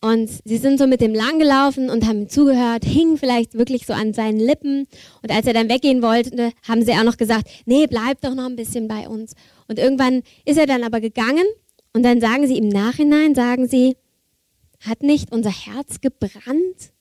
Und 0.00 0.28
sie 0.44 0.56
sind 0.56 0.80
so 0.80 0.88
mit 0.88 1.00
dem 1.00 1.14
langgelaufen 1.14 1.88
und 1.88 2.04
haben 2.08 2.22
ihm 2.22 2.28
zugehört, 2.28 2.84
hingen 2.84 3.16
vielleicht 3.16 3.54
wirklich 3.54 3.86
so 3.86 3.92
an 3.92 4.12
seinen 4.12 4.40
Lippen. 4.40 4.88
Und 5.22 5.30
als 5.30 5.46
er 5.46 5.52
dann 5.52 5.68
weggehen 5.68 6.02
wollte, 6.02 6.50
haben 6.66 6.84
sie 6.84 6.94
auch 6.94 7.04
noch 7.04 7.16
gesagt, 7.16 7.48
nee, 7.64 7.86
bleib 7.86 8.20
doch 8.22 8.34
noch 8.34 8.46
ein 8.46 8.56
bisschen 8.56 8.88
bei 8.88 9.08
uns. 9.08 9.34
Und 9.68 9.78
irgendwann 9.78 10.24
ist 10.44 10.58
er 10.58 10.66
dann 10.66 10.82
aber 10.82 11.00
gegangen 11.00 11.44
und 11.92 12.02
dann 12.02 12.20
sagen 12.20 12.46
sie 12.46 12.56
im 12.56 12.68
Nachhinein, 12.68 13.34
sagen 13.34 13.68
sie, 13.68 13.96
hat 14.80 15.02
nicht 15.02 15.32
unser 15.32 15.50
Herz 15.50 16.00
gebrannt, 16.00 16.92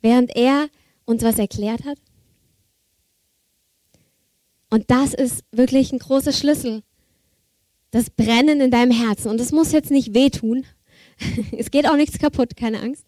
während 0.00 0.34
er 0.36 0.68
uns 1.04 1.22
was 1.22 1.38
erklärt 1.38 1.84
hat? 1.84 1.98
Und 4.70 4.90
das 4.90 5.14
ist 5.14 5.44
wirklich 5.52 5.92
ein 5.92 5.98
großer 5.98 6.32
Schlüssel. 6.32 6.82
Das 7.90 8.08
Brennen 8.08 8.60
in 8.60 8.70
deinem 8.70 8.90
Herzen. 8.90 9.28
Und 9.28 9.40
es 9.40 9.52
muss 9.52 9.72
jetzt 9.72 9.90
nicht 9.90 10.14
wehtun. 10.14 10.64
es 11.58 11.70
geht 11.70 11.86
auch 11.86 11.96
nichts 11.96 12.18
kaputt, 12.18 12.56
keine 12.56 12.80
Angst. 12.80 13.04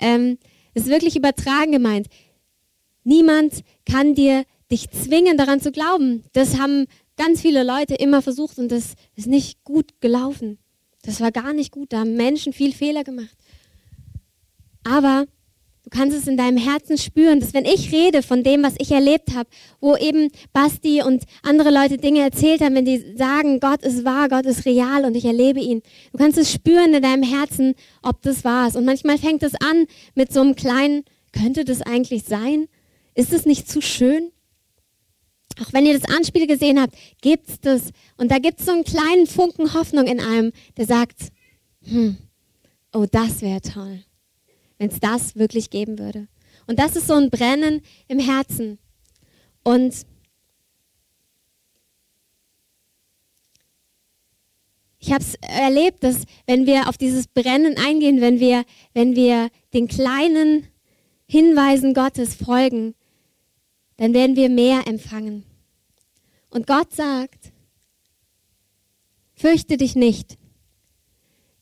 Ähm, 0.00 0.38
es 0.72 0.84
ist 0.84 0.88
wirklich 0.88 1.14
übertragen 1.14 1.72
gemeint. 1.72 2.08
Niemand 3.04 3.62
kann 3.84 4.14
dir 4.14 4.44
dich 4.70 4.90
zwingen, 4.90 5.36
daran 5.36 5.60
zu 5.60 5.72
glauben. 5.72 6.24
Das 6.32 6.58
haben 6.58 6.86
ganz 7.16 7.40
viele 7.40 7.62
Leute 7.62 7.94
immer 7.94 8.22
versucht 8.22 8.58
und 8.58 8.70
das 8.70 8.94
ist 9.16 9.26
nicht 9.26 9.64
gut 9.64 10.00
gelaufen. 10.00 10.58
Das 11.02 11.20
war 11.20 11.32
gar 11.32 11.52
nicht 11.52 11.70
gut. 11.70 11.92
Da 11.92 12.00
haben 12.00 12.16
Menschen 12.16 12.52
viel 12.52 12.72
Fehler 12.72 13.04
gemacht. 13.04 13.36
Aber 14.84 15.26
du 15.82 15.90
kannst 15.90 16.16
es 16.16 16.26
in 16.26 16.36
deinem 16.36 16.56
Herzen 16.56 16.98
spüren, 16.98 17.40
dass 17.40 17.54
wenn 17.54 17.64
ich 17.64 17.92
rede 17.92 18.22
von 18.22 18.42
dem, 18.42 18.62
was 18.62 18.74
ich 18.78 18.90
erlebt 18.90 19.34
habe, 19.34 19.48
wo 19.80 19.96
eben 19.96 20.30
Basti 20.52 21.02
und 21.02 21.24
andere 21.42 21.70
Leute 21.70 21.98
Dinge 21.98 22.20
erzählt 22.20 22.60
haben, 22.60 22.74
wenn 22.74 22.84
die 22.84 23.16
sagen, 23.16 23.60
Gott 23.60 23.82
ist 23.82 24.04
wahr, 24.04 24.28
Gott 24.28 24.46
ist 24.46 24.64
real 24.66 25.04
und 25.04 25.14
ich 25.14 25.24
erlebe 25.24 25.60
ihn. 25.60 25.82
Du 26.12 26.18
kannst 26.18 26.38
es 26.38 26.52
spüren 26.52 26.94
in 26.94 27.02
deinem 27.02 27.22
Herzen, 27.22 27.74
ob 28.02 28.22
das 28.22 28.44
wahr 28.44 28.68
ist. 28.68 28.76
Und 28.76 28.84
manchmal 28.84 29.18
fängt 29.18 29.42
es 29.42 29.54
an 29.54 29.86
mit 30.14 30.32
so 30.32 30.40
einem 30.40 30.54
kleinen, 30.54 31.04
könnte 31.32 31.64
das 31.64 31.82
eigentlich 31.82 32.24
sein? 32.24 32.68
Ist 33.14 33.32
es 33.32 33.46
nicht 33.46 33.68
zu 33.70 33.80
schön? 33.80 34.30
Auch 35.60 35.72
wenn 35.72 35.86
ihr 35.86 35.98
das 35.98 36.10
Anspiel 36.10 36.46
gesehen 36.46 36.80
habt, 36.80 36.94
gibt's 37.20 37.60
das. 37.60 37.90
Und 38.16 38.30
da 38.30 38.38
gibt 38.38 38.60
es 38.60 38.66
so 38.66 38.72
einen 38.72 38.84
kleinen 38.84 39.26
Funken 39.26 39.74
Hoffnung 39.74 40.06
in 40.06 40.20
einem, 40.20 40.52
der 40.76 40.86
sagt, 40.86 41.28
hm, 41.82 42.16
oh, 42.92 43.06
das 43.10 43.40
wäre 43.40 43.60
toll, 43.60 44.02
wenn 44.78 44.90
es 44.90 45.00
das 45.00 45.36
wirklich 45.36 45.70
geben 45.70 45.98
würde. 45.98 46.28
Und 46.66 46.78
das 46.78 46.96
ist 46.96 47.06
so 47.06 47.14
ein 47.14 47.30
Brennen 47.30 47.82
im 48.08 48.18
Herzen. 48.18 48.78
Und 49.62 49.94
ich 54.98 55.12
habe 55.12 55.22
es 55.22 55.34
erlebt, 55.42 56.02
dass 56.02 56.22
wenn 56.46 56.66
wir 56.66 56.88
auf 56.88 56.96
dieses 56.96 57.26
Brennen 57.28 57.76
eingehen, 57.76 58.20
wenn 58.20 58.40
wir, 58.40 58.64
wenn 58.92 59.14
wir 59.14 59.50
den 59.72 59.86
kleinen 59.86 60.66
Hinweisen 61.26 61.94
Gottes 61.94 62.34
folgen, 62.34 62.94
dann 63.96 64.14
werden 64.14 64.36
wir 64.36 64.48
mehr 64.48 64.86
empfangen. 64.86 65.44
Und 66.50 66.66
Gott 66.66 66.92
sagt, 66.94 67.52
fürchte 69.34 69.76
dich 69.76 69.96
nicht, 69.96 70.38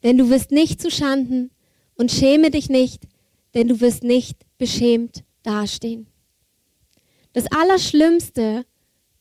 denn 0.03 0.19
du 0.19 0.31
wirst 0.31 0.51
nicht 0.51 0.81
zu 0.81 0.91
Schanden 0.91 1.51
und 1.95 2.11
schäme 2.11 2.51
dich 2.51 2.69
nicht, 2.69 3.05
denn 3.55 3.69
du 3.69 3.81
wirst 3.81 4.03
nicht 4.03 4.39
beschämt 4.59 5.25
dastehen. 5.43 6.07
Das 7.33 7.47
Allerschlimmste 7.51 8.65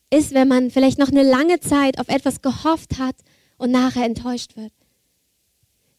ist, 0.09 0.33
wenn 0.33 0.47
man 0.47 0.71
vielleicht 0.71 0.99
noch 0.99 1.09
eine 1.09 1.23
lange 1.23 1.59
Zeit 1.59 1.99
auf 1.99 2.09
etwas 2.09 2.41
gehofft 2.41 2.99
hat 2.99 3.15
und 3.57 3.71
nachher 3.71 4.05
enttäuscht 4.05 4.57
wird. 4.57 4.73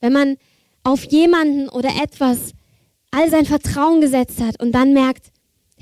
Wenn 0.00 0.12
man 0.12 0.36
auf 0.82 1.04
jemanden 1.04 1.68
oder 1.68 1.90
etwas 2.02 2.52
all 3.10 3.30
sein 3.30 3.46
Vertrauen 3.46 4.00
gesetzt 4.00 4.40
hat 4.40 4.60
und 4.60 4.72
dann 4.72 4.92
merkt, 4.92 5.31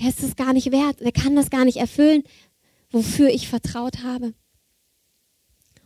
er 0.01 0.09
ist 0.09 0.23
es 0.23 0.37
gar 0.37 0.53
nicht 0.53 0.73
wert, 0.73 1.01
er 1.01 1.13
kann 1.13 1.37
das 1.37 1.51
gar 1.51 1.65
nicht 1.65 1.77
erfüllen, 1.77 2.23
wofür 2.91 3.29
ich 3.29 3.49
vertraut 3.49 4.03
habe. 4.03 4.35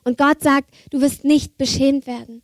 Und 0.05 0.19
Gott 0.19 0.43
sagt, 0.43 0.71
du 0.91 1.01
wirst 1.01 1.25
nicht 1.25 1.57
beschämt 1.57 2.07
werden. 2.07 2.43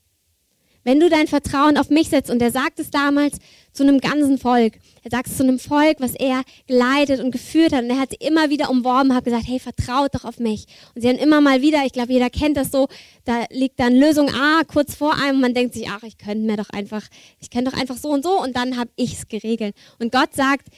Wenn 0.83 0.99
du 0.99 1.11
dein 1.11 1.27
Vertrauen 1.27 1.77
auf 1.77 1.91
mich 1.91 2.09
setzt, 2.09 2.31
und 2.31 2.41
er 2.41 2.50
sagt 2.50 2.81
es 2.81 2.91
damals 2.91 3.37
zu 3.73 3.83
einem 3.83 4.00
ganzen 4.00 4.39
Volk, 4.39 4.79
er 5.03 5.11
sagt 5.11 5.29
es 5.29 5.37
zu 5.37 5.43
einem 5.43 5.59
Volk, 5.59 6.00
was 6.00 6.15
er 6.15 6.43
geleitet 6.67 7.21
und 7.21 7.33
geführt 7.33 7.73
hat, 7.73 7.85
und 7.85 7.91
er 7.91 8.00
hat 8.00 8.11
sie 8.11 8.27
immer 8.27 8.49
wieder 8.49 8.71
umworben, 8.71 9.15
hat 9.15 9.25
gesagt, 9.25 9.47
hey, 9.47 9.61
vertraut 9.61 10.15
doch 10.15 10.25
auf 10.25 10.39
mich. 10.39 10.65
Und 10.95 11.03
sie 11.03 11.09
haben 11.09 11.19
immer 11.19 11.43
mal 11.43 11.61
wieder, 11.61 11.85
ich 11.85 11.93
glaube, 11.93 12.15
jeder 12.15 12.31
kennt 12.31 12.57
das 12.57 12.71
so, 12.71 12.89
da 13.27 13.45
liegt 13.50 13.79
dann 13.79 13.95
Lösung 13.95 14.31
A 14.31 14.62
kurz 14.65 14.95
vor 14.95 15.15
einem, 15.15 15.37
und 15.37 15.43
man 15.43 15.55
denkt 15.55 15.75
sich, 15.75 15.91
ach, 15.91 16.03
ich 16.03 16.17
könnte 16.17 16.47
mir 16.47 16.57
doch 16.57 16.71
einfach, 16.71 17.07
ich 17.41 17.50
könnte 17.50 17.71
doch 17.71 17.79
einfach 17.79 17.99
so 17.99 18.09
und 18.09 18.25
so, 18.25 18.41
und 18.41 18.57
dann 18.57 18.79
habe 18.79 18.91
ich 18.97 19.12
es 19.12 19.29
geregelt. 19.29 19.77
Und 19.99 20.12
Gott 20.12 20.35
sagt, 20.35 20.69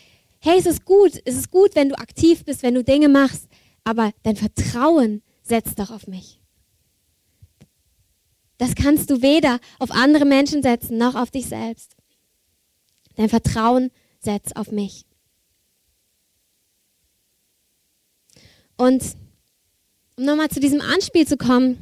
hey, 0.43 0.59
es 0.59 0.67
ist 0.67 0.85
gut, 0.85 1.21
es 1.25 1.37
ist 1.37 1.51
gut, 1.51 1.75
wenn 1.77 1.89
du 1.89 1.99
aktiv 1.99 2.45
bist, 2.45 2.63
wenn 2.63 2.75
du 2.75 2.83
Dinge 2.83 3.09
machst, 3.09 3.49
aber 3.85 4.13
dein 4.25 4.37
Vertrauen 4.37 5.23
setzt 5.43 5.79
doch 5.79 5.91
auf 5.91 6.09
mich. 6.09 6.41
Das 8.59 8.75
kannst 8.75 9.09
du 9.11 9.23
weder 9.23 9.61
auf 9.79 9.93
andere 9.93 10.25
Menschen 10.25 10.63
setzen 10.63 10.99
noch 10.99 11.15
auf 11.15 11.31
dich 11.31 11.47
selbst. 11.47 11.97
Dein 13.17 13.29
Vertrauen 13.29 13.91
setzt 14.19 14.57
auf 14.57 14.73
mich. 14.73 15.05
Und 18.77 19.03
um 20.17 20.25
nochmal 20.25 20.49
zu 20.49 20.59
diesem 20.59 20.81
Anspiel 20.81 21.27
zu 21.27 21.37
kommen, 21.37 21.79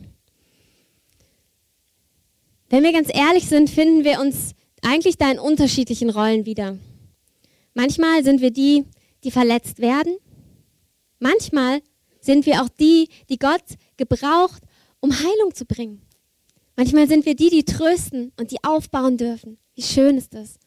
wenn 2.69 2.83
wir 2.83 2.93
ganz 2.93 3.09
ehrlich 3.13 3.47
sind, 3.47 3.71
finden 3.71 4.05
wir 4.05 4.21
uns 4.21 4.55
eigentlich 4.83 5.17
da 5.17 5.31
in 5.31 5.39
unterschiedlichen 5.39 6.11
Rollen 6.11 6.45
wieder. 6.45 6.79
Manchmal 7.75 8.25
sind 8.25 8.41
wir 8.41 8.51
die, 8.51 8.85
die 9.25 9.31
verletzt 9.31 9.79
werden. 9.79 10.17
Manchmal 11.19 11.83
sind 12.21 12.47
wir 12.47 12.63
auch 12.63 12.69
die, 12.69 13.09
die 13.29 13.39
Gott 13.39 13.65
gebraucht, 13.97 14.63
um 15.01 15.13
Heilung 15.13 15.55
zu 15.55 15.65
bringen. 15.65 16.03
Manchmal 16.77 17.09
sind 17.09 17.27
wir 17.27 17.35
die, 17.35 17.51
die 17.51 17.65
trösten 17.65 18.33
und 18.39 18.51
die 18.51 18.63
aufbauen 18.63 19.17
dürfen. 19.17 19.59
Wie 19.75 19.83
schön 19.83 20.17
ist 20.17 20.35
das? 20.35 20.59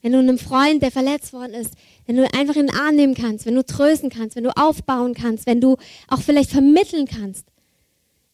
Wenn 0.00 0.12
du 0.12 0.18
einem 0.18 0.38
Freund, 0.38 0.82
der 0.82 0.90
verletzt 0.90 1.32
worden 1.32 1.54
ist, 1.54 1.74
wenn 2.06 2.16
du 2.16 2.24
einfach 2.34 2.56
in 2.56 2.66
den 2.66 2.76
Arm 2.76 2.96
nehmen 2.96 3.14
kannst, 3.14 3.46
wenn 3.46 3.54
du 3.54 3.64
trösten 3.64 4.10
kannst, 4.10 4.34
wenn 4.34 4.44
du 4.44 4.56
aufbauen 4.56 5.14
kannst, 5.14 5.46
wenn 5.46 5.60
du 5.60 5.76
auch 6.08 6.20
vielleicht 6.20 6.50
vermitteln 6.50 7.06
kannst, 7.06 7.51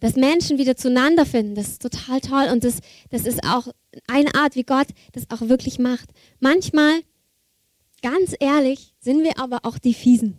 dass 0.00 0.16
Menschen 0.16 0.58
wieder 0.58 0.76
zueinander 0.76 1.26
finden, 1.26 1.54
das 1.54 1.68
ist 1.68 1.82
total 1.82 2.20
toll 2.20 2.48
und 2.52 2.64
das, 2.64 2.78
das 3.10 3.26
ist 3.26 3.44
auch 3.44 3.68
eine 4.06 4.34
Art, 4.34 4.54
wie 4.54 4.62
Gott 4.62 4.88
das 5.12 5.24
auch 5.30 5.48
wirklich 5.48 5.78
macht. 5.78 6.10
Manchmal, 6.40 7.00
ganz 8.02 8.34
ehrlich, 8.38 8.94
sind 9.00 9.24
wir 9.24 9.38
aber 9.38 9.60
auch 9.64 9.78
die 9.78 9.94
Fiesen. 9.94 10.36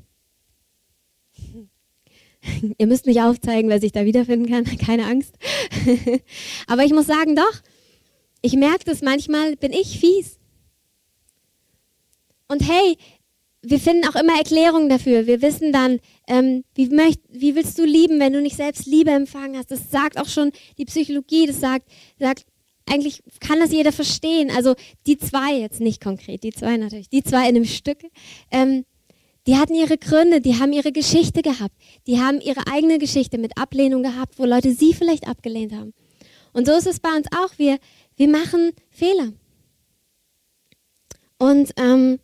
Ihr 2.78 2.88
müsst 2.88 3.06
nicht 3.06 3.22
aufzeigen, 3.22 3.70
wer 3.70 3.82
sich 3.82 3.92
da 3.92 4.06
wiederfinden 4.06 4.50
kann, 4.50 4.64
keine 4.78 5.06
Angst. 5.06 5.36
Aber 6.68 6.86
ich 6.86 6.94
muss 6.94 7.06
sagen, 7.06 7.36
doch, 7.36 7.62
ich 8.42 8.54
merke 8.54 8.86
das 8.86 9.02
manchmal, 9.02 9.58
bin 9.58 9.74
ich 9.74 10.00
fies. 10.00 10.38
Und 12.48 12.68
hey, 12.68 12.98
wir 13.62 13.80
finden 13.80 14.08
auch 14.08 14.16
immer 14.16 14.38
Erklärungen 14.38 14.90
dafür. 14.90 15.28
Wir 15.28 15.42
wissen 15.42 15.74
dann, 15.74 16.00
ähm, 16.28 16.64
wie, 16.76 16.88
möcht, 16.90 17.20
wie 17.30 17.56
willst 17.56 17.78
du 17.78 17.84
lieben, 17.84 18.20
wenn 18.20 18.34
du 18.34 18.42
nicht 18.42 18.56
selbst 18.56 18.86
Liebe 18.86 19.12
empfangen 19.12 19.58
hast. 19.58 19.72
Das 19.72 19.92
sagt 19.92 20.18
auch 20.18 20.28
schon 20.28 20.52
die 20.78 20.86
Psychologie, 20.86 21.46
das 21.46 21.60
sagt, 21.60 21.90
sagt 22.18 22.46
eigentlich 22.90 23.22
kann 23.40 23.60
das 23.60 23.72
jeder 23.72 23.92
verstehen. 23.92 24.50
Also 24.50 24.76
die 25.06 25.18
zwei 25.18 25.56
jetzt 25.56 25.82
nicht 25.82 26.02
konkret, 26.02 26.44
die 26.44 26.52
zwei 26.52 26.78
natürlich, 26.78 27.10
die 27.10 27.24
zwei 27.24 27.50
in 27.50 27.56
einem 27.56 27.66
Stück. 27.66 28.00
Ähm, 28.52 28.86
die 29.46 29.58
hatten 29.58 29.74
ihre 29.74 29.98
Gründe, 29.98 30.42
die 30.42 30.60
haben 30.60 30.74
ihre 30.74 30.92
Geschichte 30.92 31.42
gehabt, 31.42 31.74
die 32.08 32.20
haben 32.20 32.40
ihre 32.40 32.68
eigene 32.72 33.00
Geschichte 33.00 33.38
mit 33.38 33.58
Ablehnung 33.58 34.04
gehabt, 34.04 34.38
wo 34.38 34.46
Leute 34.46 34.74
sie 34.74 34.94
vielleicht 34.94 35.28
abgelehnt 35.28 35.74
haben. 35.74 35.94
Und 36.54 36.68
so 36.68 36.74
ist 36.74 36.88
es 36.88 37.00
bei 37.00 37.16
uns 37.16 37.28
auch. 37.36 37.58
Wir, 37.58 37.78
wir 38.16 38.28
machen 38.28 38.72
Fehler. 38.90 39.34
Und 41.38 41.72
ähm, 41.78 42.20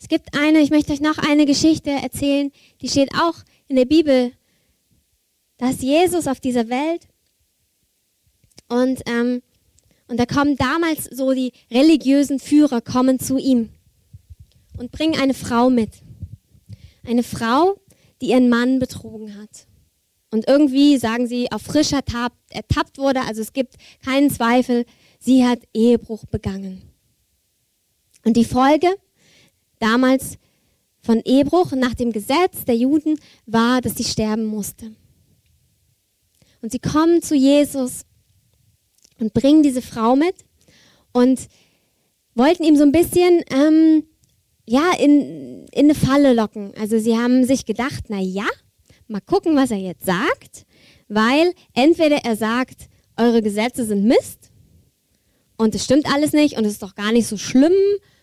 es 0.00 0.08
gibt 0.08 0.36
eine, 0.36 0.60
ich 0.60 0.70
möchte 0.70 0.92
euch 0.92 1.00
noch 1.00 1.18
eine 1.18 1.46
Geschichte 1.46 1.90
erzählen, 1.90 2.52
die 2.82 2.88
steht 2.88 3.14
auch 3.14 3.34
in 3.68 3.76
der 3.76 3.86
Bibel. 3.86 4.32
Da 5.58 5.70
ist 5.70 5.82
Jesus 5.82 6.26
auf 6.26 6.40
dieser 6.40 6.68
Welt 6.68 7.08
und, 8.68 9.02
ähm, 9.06 9.42
und 10.08 10.20
da 10.20 10.26
kommen 10.26 10.56
damals 10.56 11.04
so 11.04 11.32
die 11.32 11.52
religiösen 11.70 12.38
Führer 12.38 12.80
kommen 12.80 13.18
zu 13.18 13.38
ihm 13.38 13.70
und 14.76 14.92
bringen 14.92 15.20
eine 15.20 15.34
Frau 15.34 15.70
mit. 15.70 15.90
Eine 17.06 17.22
Frau, 17.22 17.76
die 18.20 18.30
ihren 18.30 18.48
Mann 18.48 18.78
betrogen 18.78 19.40
hat. 19.40 19.66
Und 20.30 20.48
irgendwie, 20.48 20.98
sagen 20.98 21.26
sie, 21.26 21.50
auf 21.52 21.62
frischer 21.62 22.04
Tat 22.04 22.32
ertappt 22.50 22.98
wurde, 22.98 23.20
also 23.22 23.40
es 23.40 23.52
gibt 23.52 23.76
keinen 24.04 24.30
Zweifel, 24.30 24.84
sie 25.18 25.46
hat 25.46 25.60
Ehebruch 25.72 26.26
begangen. 26.26 26.82
Und 28.24 28.36
die 28.36 28.44
Folge 28.44 28.88
damals 29.78 30.38
von 31.02 31.20
Ehebruch 31.24 31.72
nach 31.72 31.94
dem 31.94 32.12
Gesetz 32.12 32.64
der 32.66 32.76
Juden 32.76 33.18
war, 33.46 33.80
dass 33.80 33.96
sie 33.96 34.04
sterben 34.04 34.44
musste. 34.44 34.92
Und 36.62 36.72
sie 36.72 36.80
kommen 36.80 37.22
zu 37.22 37.34
Jesus 37.34 38.02
und 39.20 39.32
bringen 39.32 39.62
diese 39.62 39.82
Frau 39.82 40.16
mit 40.16 40.34
und 41.12 41.48
wollten 42.34 42.64
ihm 42.64 42.76
so 42.76 42.82
ein 42.82 42.92
bisschen 42.92 43.42
ähm, 43.50 44.04
ja, 44.66 44.92
in, 44.98 45.66
in 45.72 45.84
eine 45.84 45.94
Falle 45.94 46.34
locken. 46.34 46.72
Also 46.78 46.98
sie 46.98 47.16
haben 47.16 47.44
sich 47.44 47.64
gedacht, 47.64 48.06
na 48.08 48.18
ja, 48.18 48.46
mal 49.06 49.20
gucken, 49.20 49.56
was 49.56 49.70
er 49.70 49.78
jetzt 49.78 50.04
sagt, 50.04 50.66
weil 51.08 51.54
entweder 51.72 52.16
er 52.24 52.36
sagt, 52.36 52.88
eure 53.16 53.42
Gesetze 53.42 53.84
sind 53.84 54.04
Mist 54.04 54.50
und 55.56 55.74
es 55.74 55.84
stimmt 55.84 56.12
alles 56.12 56.32
nicht 56.32 56.58
und 56.58 56.64
es 56.64 56.72
ist 56.72 56.82
doch 56.82 56.94
gar 56.94 57.12
nicht 57.12 57.28
so 57.28 57.36
schlimm, 57.36 57.72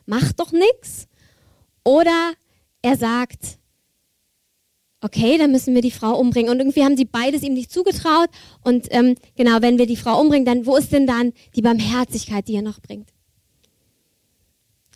macht 0.05 0.39
doch 0.39 0.51
nichts. 0.51 1.07
Oder 1.83 2.33
er 2.81 2.97
sagt, 2.97 3.57
okay, 5.01 5.37
dann 5.37 5.51
müssen 5.51 5.75
wir 5.75 5.81
die 5.81 5.91
Frau 5.91 6.17
umbringen. 6.17 6.51
Und 6.51 6.59
irgendwie 6.59 6.83
haben 6.83 6.97
sie 6.97 7.05
beides 7.05 7.43
ihm 7.43 7.53
nicht 7.53 7.71
zugetraut. 7.71 8.29
Und 8.63 8.87
ähm, 8.91 9.15
genau, 9.35 9.61
wenn 9.61 9.77
wir 9.77 9.85
die 9.85 9.97
Frau 9.97 10.19
umbringen, 10.19 10.45
dann 10.45 10.65
wo 10.65 10.75
ist 10.77 10.91
denn 10.91 11.05
dann 11.05 11.33
die 11.55 11.61
Barmherzigkeit, 11.61 12.47
die 12.47 12.55
er 12.55 12.61
noch 12.61 12.79
bringt? 12.79 13.09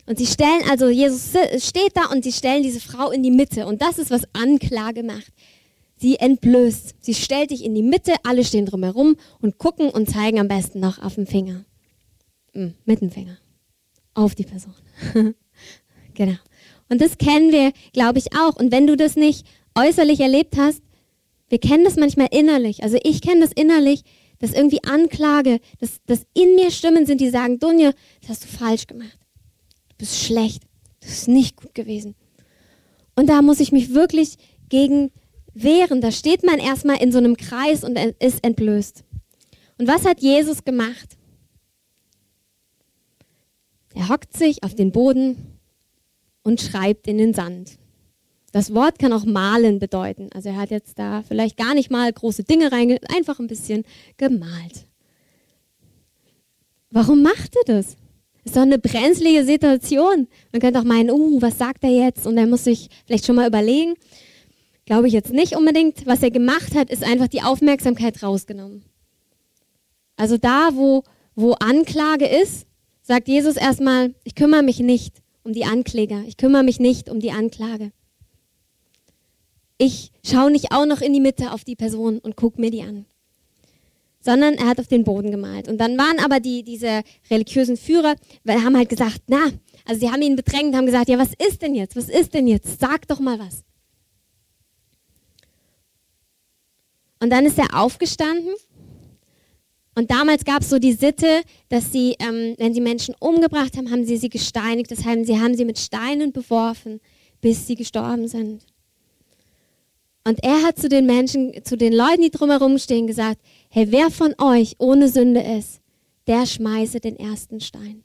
Und 0.06 0.18
sie 0.18 0.26
stellen, 0.26 0.62
also 0.70 0.88
Jesus 0.88 1.32
steht 1.58 1.94
da 1.94 2.06
und 2.06 2.24
sie 2.24 2.32
stellen 2.32 2.62
diese 2.62 2.80
Frau 2.80 3.10
in 3.10 3.22
die 3.22 3.30
Mitte. 3.30 3.66
Und 3.66 3.82
das 3.82 3.98
ist, 3.98 4.10
was 4.10 4.22
Anklage 4.32 5.02
macht. 5.02 5.32
Sie 5.98 6.16
entblößt. 6.16 6.94
Sie 7.00 7.14
stellt 7.14 7.50
dich 7.50 7.62
in 7.62 7.74
die 7.74 7.82
Mitte, 7.82 8.14
alle 8.22 8.44
stehen 8.44 8.64
drumherum 8.64 9.16
und 9.40 9.58
gucken 9.58 9.90
und 9.90 10.08
zeigen 10.08 10.38
am 10.38 10.48
besten 10.48 10.80
noch 10.80 10.98
auf 11.02 11.16
den 11.16 11.26
Finger. 11.26 11.64
Hm, 12.54 12.74
mit 12.86 13.02
dem 13.02 13.10
Finger. 13.10 13.36
Auf 14.14 14.34
die 14.34 14.44
Person. 14.44 14.74
genau. 16.14 16.38
Und 16.88 17.00
das 17.00 17.18
kennen 17.18 17.52
wir, 17.52 17.72
glaube 17.92 18.18
ich, 18.18 18.34
auch. 18.34 18.56
Und 18.56 18.72
wenn 18.72 18.86
du 18.86 18.96
das 18.96 19.16
nicht 19.16 19.46
äußerlich 19.74 20.20
erlebt 20.20 20.56
hast, 20.56 20.82
wir 21.48 21.58
kennen 21.58 21.84
das 21.84 21.96
manchmal 21.96 22.28
innerlich. 22.30 22.82
Also 22.82 22.98
ich 23.02 23.20
kenne 23.20 23.40
das 23.40 23.52
innerlich, 23.52 24.02
dass 24.38 24.52
irgendwie 24.52 24.84
Anklage, 24.84 25.60
dass, 25.80 26.00
dass 26.06 26.26
in 26.34 26.54
mir 26.54 26.70
Stimmen 26.70 27.06
sind, 27.06 27.20
die 27.20 27.30
sagen, 27.30 27.58
Dunja, 27.58 27.92
das 28.20 28.30
hast 28.30 28.44
du 28.44 28.48
falsch 28.48 28.86
gemacht. 28.86 29.18
Du 29.90 29.96
bist 29.98 30.18
schlecht. 30.18 30.62
Das 31.00 31.12
ist 31.12 31.28
nicht 31.28 31.56
gut 31.56 31.74
gewesen. 31.74 32.14
Und 33.16 33.28
da 33.28 33.42
muss 33.42 33.60
ich 33.60 33.72
mich 33.72 33.94
wirklich 33.94 34.36
gegen 34.68 35.10
wehren. 35.54 36.00
Da 36.00 36.12
steht 36.12 36.44
man 36.44 36.58
erstmal 36.58 37.02
in 37.02 37.12
so 37.12 37.18
einem 37.18 37.36
Kreis 37.36 37.82
und 37.82 37.98
ist 37.98 38.44
entblößt. 38.44 39.04
Und 39.78 39.88
was 39.88 40.04
hat 40.04 40.20
Jesus 40.20 40.64
gemacht? 40.64 41.16
Er 43.94 44.08
hockt 44.08 44.36
sich 44.36 44.62
auf 44.62 44.74
den 44.74 44.92
Boden 44.92 45.57
und 46.42 46.60
schreibt 46.60 47.06
in 47.06 47.18
den 47.18 47.34
Sand. 47.34 47.78
Das 48.52 48.74
Wort 48.74 48.98
kann 48.98 49.12
auch 49.12 49.24
malen 49.24 49.78
bedeuten. 49.78 50.30
Also 50.32 50.48
er 50.48 50.56
hat 50.56 50.70
jetzt 50.70 50.98
da 50.98 51.22
vielleicht 51.22 51.56
gar 51.56 51.74
nicht 51.74 51.90
mal 51.90 52.10
große 52.10 52.44
Dinge 52.44 52.72
rein, 52.72 52.98
einfach 53.14 53.38
ein 53.38 53.46
bisschen 53.46 53.84
gemalt. 54.16 54.86
Warum 56.90 57.22
macht 57.22 57.54
er 57.56 57.74
das? 57.74 57.96
Das 58.44 58.52
ist 58.52 58.56
doch 58.56 58.62
eine 58.62 58.78
brenzlige 58.78 59.44
Situation. 59.44 60.28
Man 60.52 60.60
könnte 60.62 60.80
auch 60.80 60.84
meinen, 60.84 61.10
uh, 61.10 61.42
was 61.42 61.58
sagt 61.58 61.84
er 61.84 61.90
jetzt? 61.90 62.26
Und 62.26 62.38
er 62.38 62.46
muss 62.46 62.64
sich 62.64 62.88
vielleicht 63.06 63.26
schon 63.26 63.36
mal 63.36 63.46
überlegen. 63.46 63.94
Glaube 64.86 65.06
ich 65.06 65.12
jetzt 65.12 65.32
nicht 65.32 65.54
unbedingt. 65.54 66.06
Was 66.06 66.22
er 66.22 66.30
gemacht 66.30 66.74
hat, 66.74 66.88
ist 66.88 67.04
einfach 67.04 67.28
die 67.28 67.42
Aufmerksamkeit 67.42 68.22
rausgenommen. 68.22 68.84
Also 70.16 70.38
da, 70.38 70.70
wo, 70.72 71.04
wo 71.34 71.52
Anklage 71.52 72.26
ist, 72.26 72.66
sagt 73.02 73.28
Jesus 73.28 73.56
erstmal, 73.56 74.14
ich 74.24 74.34
kümmere 74.34 74.62
mich 74.62 74.80
nicht 74.80 75.22
um 75.48 75.54
die 75.54 75.64
Ankläger. 75.64 76.22
Ich 76.28 76.36
kümmere 76.36 76.62
mich 76.62 76.78
nicht 76.78 77.10
um 77.10 77.18
die 77.18 77.32
Anklage 77.32 77.90
ich 79.78 80.10
schaue 80.24 80.50
nicht 80.50 80.72
auch 80.72 80.84
noch 80.84 81.00
in 81.00 81.12
die 81.12 81.20
Mitte 81.20 81.52
auf 81.52 81.64
die 81.64 81.76
Person 81.76 82.18
und 82.18 82.36
gucke 82.36 82.60
mir 82.60 82.70
die 82.70 82.82
an. 82.82 83.06
Sondern 84.20 84.54
er 84.54 84.66
hat 84.66 84.80
auf 84.80 84.88
den 84.88 85.04
Boden 85.04 85.30
gemalt. 85.30 85.68
Und 85.68 85.78
dann 85.78 85.96
waren 85.96 86.18
aber 86.18 86.40
die, 86.40 86.64
diese 86.64 87.02
religiösen 87.30 87.76
Führer, 87.76 88.16
weil 88.44 88.62
haben 88.62 88.76
halt 88.76 88.88
gesagt, 88.88 89.22
na, 89.28 89.46
also 89.86 90.00
sie 90.00 90.10
haben 90.10 90.20
ihn 90.20 90.36
bedrängt, 90.36 90.74
haben 90.74 90.86
gesagt, 90.86 91.08
ja, 91.08 91.16
was 91.16 91.32
ist 91.48 91.62
denn 91.62 91.74
jetzt? 91.74 91.96
Was 91.96 92.08
ist 92.08 92.34
denn 92.34 92.48
jetzt? 92.48 92.80
Sag 92.80 93.06
doch 93.06 93.20
mal 93.20 93.38
was. 93.38 93.62
Und 97.20 97.30
dann 97.30 97.46
ist 97.46 97.58
er 97.58 97.80
aufgestanden. 97.80 98.52
Und 99.98 100.12
damals 100.12 100.44
gab 100.44 100.62
es 100.62 100.70
so 100.70 100.78
die 100.78 100.92
Sitte, 100.92 101.42
dass 101.70 101.90
sie, 101.90 102.14
ähm, 102.20 102.54
wenn 102.58 102.72
sie 102.72 102.80
Menschen 102.80 103.16
umgebracht 103.18 103.76
haben, 103.76 103.90
haben 103.90 104.04
sie 104.04 104.16
sie 104.16 104.28
gesteinigt. 104.28 104.92
Das 104.92 105.04
heißt, 105.04 105.26
sie 105.26 105.40
haben 105.40 105.56
sie 105.56 105.64
mit 105.64 105.76
Steinen 105.76 106.30
beworfen, 106.30 107.00
bis 107.40 107.66
sie 107.66 107.74
gestorben 107.74 108.28
sind. 108.28 108.64
Und 110.22 110.44
er 110.44 110.62
hat 110.62 110.78
zu 110.78 110.88
den 110.88 111.04
Menschen, 111.04 111.52
zu 111.64 111.76
den 111.76 111.92
Leuten, 111.92 112.22
die 112.22 112.30
drumherum 112.30 112.78
stehen, 112.78 113.08
gesagt, 113.08 113.40
hey, 113.70 113.90
wer 113.90 114.08
von 114.12 114.36
euch 114.38 114.76
ohne 114.78 115.08
Sünde 115.08 115.40
ist, 115.40 115.80
der 116.28 116.46
schmeiße 116.46 117.00
den 117.00 117.16
ersten 117.16 117.60
Stein. 117.60 118.04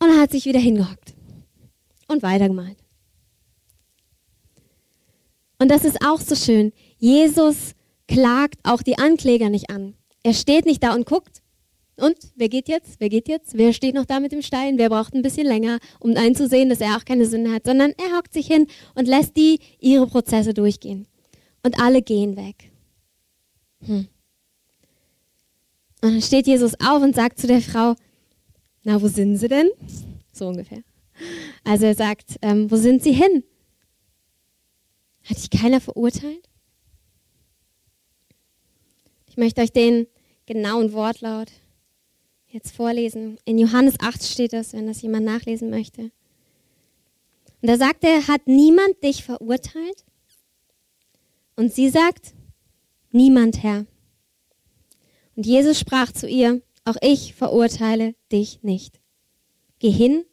Und 0.00 0.08
er 0.08 0.20
hat 0.20 0.32
sich 0.32 0.46
wieder 0.46 0.58
hingehockt 0.58 1.14
und 2.08 2.24
weitergemalt. 2.24 2.78
Und 5.60 5.70
das 5.70 5.84
ist 5.84 6.04
auch 6.04 6.20
so 6.20 6.34
schön. 6.34 6.72
Jesus 6.98 7.76
klagt 8.08 8.58
auch 8.64 8.82
die 8.82 8.98
Ankläger 8.98 9.50
nicht 9.50 9.70
an. 9.70 9.94
Er 10.24 10.34
steht 10.34 10.66
nicht 10.66 10.82
da 10.82 10.94
und 10.94 11.06
guckt, 11.06 11.42
und 11.98 12.16
wer 12.36 12.48
geht 12.48 12.68
jetzt? 12.68 13.00
Wer 13.00 13.08
geht 13.08 13.28
jetzt? 13.28 13.58
Wer 13.58 13.72
steht 13.72 13.94
noch 13.94 14.04
da 14.04 14.20
mit 14.20 14.30
dem 14.30 14.40
Stein? 14.40 14.78
Wer 14.78 14.88
braucht 14.88 15.14
ein 15.14 15.22
bisschen 15.22 15.46
länger, 15.46 15.78
um 15.98 16.16
einzusehen, 16.16 16.68
dass 16.68 16.80
er 16.80 16.96
auch 16.96 17.04
keine 17.04 17.26
Sünde 17.26 17.52
hat? 17.52 17.66
Sondern 17.66 17.92
er 17.98 18.16
hockt 18.16 18.32
sich 18.32 18.46
hin 18.46 18.68
und 18.94 19.08
lässt 19.08 19.36
die 19.36 19.58
ihre 19.80 20.06
Prozesse 20.06 20.54
durchgehen. 20.54 21.08
Und 21.64 21.80
alle 21.80 22.00
gehen 22.00 22.36
weg. 22.36 22.70
Hm. 23.84 24.06
Und 26.00 26.12
dann 26.12 26.22
steht 26.22 26.46
Jesus 26.46 26.74
auf 26.80 27.02
und 27.02 27.16
sagt 27.16 27.40
zu 27.40 27.48
der 27.48 27.60
Frau, 27.60 27.96
na, 28.84 29.02
wo 29.02 29.08
sind 29.08 29.36
sie 29.36 29.48
denn? 29.48 29.68
So 30.32 30.46
ungefähr. 30.46 30.82
Also 31.64 31.86
er 31.86 31.96
sagt, 31.96 32.36
ähm, 32.42 32.70
wo 32.70 32.76
sind 32.76 33.02
sie 33.02 33.12
hin? 33.12 33.42
Hat 35.24 35.36
dich 35.36 35.50
keiner 35.50 35.80
verurteilt? 35.80 36.47
Möchte 39.38 39.60
euch 39.60 39.70
den 39.70 40.08
genauen 40.46 40.92
Wortlaut 40.92 41.52
jetzt 42.48 42.74
vorlesen. 42.74 43.38
In 43.44 43.56
Johannes 43.56 43.94
8 44.00 44.20
steht 44.24 44.52
das, 44.52 44.72
wenn 44.72 44.88
das 44.88 45.00
jemand 45.00 45.26
nachlesen 45.26 45.70
möchte. 45.70 46.10
Und 47.62 47.70
da 47.70 47.76
sagt 47.76 48.02
er, 48.02 48.26
hat 48.26 48.48
niemand 48.48 49.00
dich 49.04 49.22
verurteilt? 49.22 50.04
Und 51.54 51.72
sie 51.72 51.88
sagt, 51.88 52.34
niemand, 53.12 53.62
Herr. 53.62 53.86
Und 55.36 55.46
Jesus 55.46 55.78
sprach 55.78 56.10
zu 56.10 56.26
ihr, 56.26 56.60
auch 56.84 56.96
ich 57.00 57.34
verurteile 57.34 58.16
dich 58.32 58.64
nicht. 58.64 58.98
Geh 59.78 59.92
hin 59.92 60.24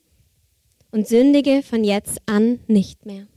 und 0.89 1.07
sündige 1.07 1.61
von 1.61 1.83
jetzt 1.83 2.17
an 2.25 2.59
nicht 2.65 3.05
mehr. 3.05 3.27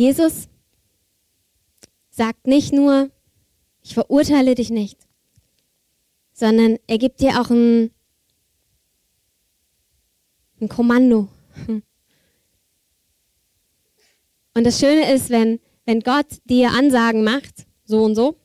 Jesus 0.00 0.48
sagt 2.08 2.46
nicht 2.46 2.72
nur, 2.72 3.10
ich 3.82 3.92
verurteile 3.92 4.54
dich 4.54 4.70
nicht, 4.70 4.96
sondern 6.32 6.78
er 6.86 6.96
gibt 6.96 7.20
dir 7.20 7.38
auch 7.38 7.50
ein, 7.50 7.90
ein 10.58 10.70
Kommando. 10.70 11.28
Und 14.54 14.64
das 14.64 14.80
Schöne 14.80 15.12
ist, 15.12 15.28
wenn, 15.28 15.60
wenn 15.84 16.00
Gott 16.00 16.28
dir 16.46 16.70
Ansagen 16.70 17.22
macht, 17.22 17.66
so 17.84 18.02
und 18.02 18.14
so. 18.14 18.36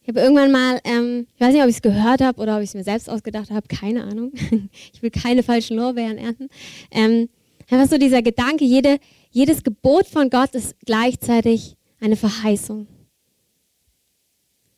Ich 0.00 0.08
habe 0.08 0.20
irgendwann 0.20 0.52
mal, 0.52 0.80
ähm, 0.84 1.26
ich 1.34 1.40
weiß 1.42 1.52
nicht, 1.52 1.62
ob 1.62 1.68
ich 1.68 1.76
es 1.76 1.82
gehört 1.82 2.22
habe 2.22 2.40
oder 2.40 2.56
ob 2.56 2.62
ich 2.62 2.70
es 2.70 2.74
mir 2.74 2.84
selbst 2.84 3.10
ausgedacht 3.10 3.50
habe, 3.50 3.68
keine 3.68 4.04
Ahnung. 4.04 4.32
ich 4.94 5.02
will 5.02 5.10
keine 5.10 5.42
falschen 5.42 5.76
Lorbeeren 5.76 6.16
ernten. 6.16 6.48
Ähm, 6.90 7.28
einfach 7.68 7.90
so 7.90 7.98
dieser 7.98 8.22
Gedanke, 8.22 8.64
jede, 8.64 8.98
jedes 9.36 9.62
Gebot 9.62 10.06
von 10.06 10.30
Gott 10.30 10.54
ist 10.54 10.76
gleichzeitig 10.86 11.76
eine 12.00 12.16
Verheißung. 12.16 12.86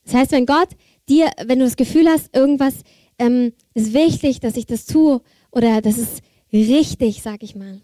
Das 0.04 0.14
heißt, 0.14 0.32
wenn 0.32 0.46
Gott 0.46 0.70
dir, 1.08 1.30
wenn 1.44 1.60
du 1.60 1.64
das 1.64 1.76
Gefühl 1.76 2.08
hast, 2.08 2.34
irgendwas 2.34 2.82
ähm, 3.20 3.52
ist 3.74 3.92
wichtig, 3.94 4.40
dass 4.40 4.56
ich 4.56 4.66
das 4.66 4.84
tue 4.84 5.22
oder 5.52 5.80
das 5.80 5.96
ist 5.96 6.22
richtig, 6.52 7.22
sag 7.22 7.44
ich 7.44 7.54
mal, 7.54 7.80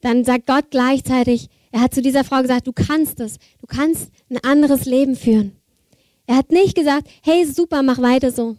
dann 0.00 0.24
sagt 0.24 0.46
Gott 0.46 0.70
gleichzeitig, 0.70 1.50
er 1.70 1.82
hat 1.82 1.92
zu 1.92 2.00
dieser 2.00 2.24
Frau 2.24 2.40
gesagt, 2.40 2.66
du 2.66 2.72
kannst 2.72 3.20
es, 3.20 3.36
du 3.58 3.66
kannst 3.66 4.10
ein 4.30 4.38
anderes 4.38 4.86
Leben 4.86 5.16
führen. 5.16 5.52
Er 6.26 6.36
hat 6.36 6.50
nicht 6.50 6.76
gesagt, 6.76 7.10
hey, 7.22 7.44
super, 7.44 7.82
mach 7.82 8.00
weiter 8.00 8.32
so. 8.32 8.56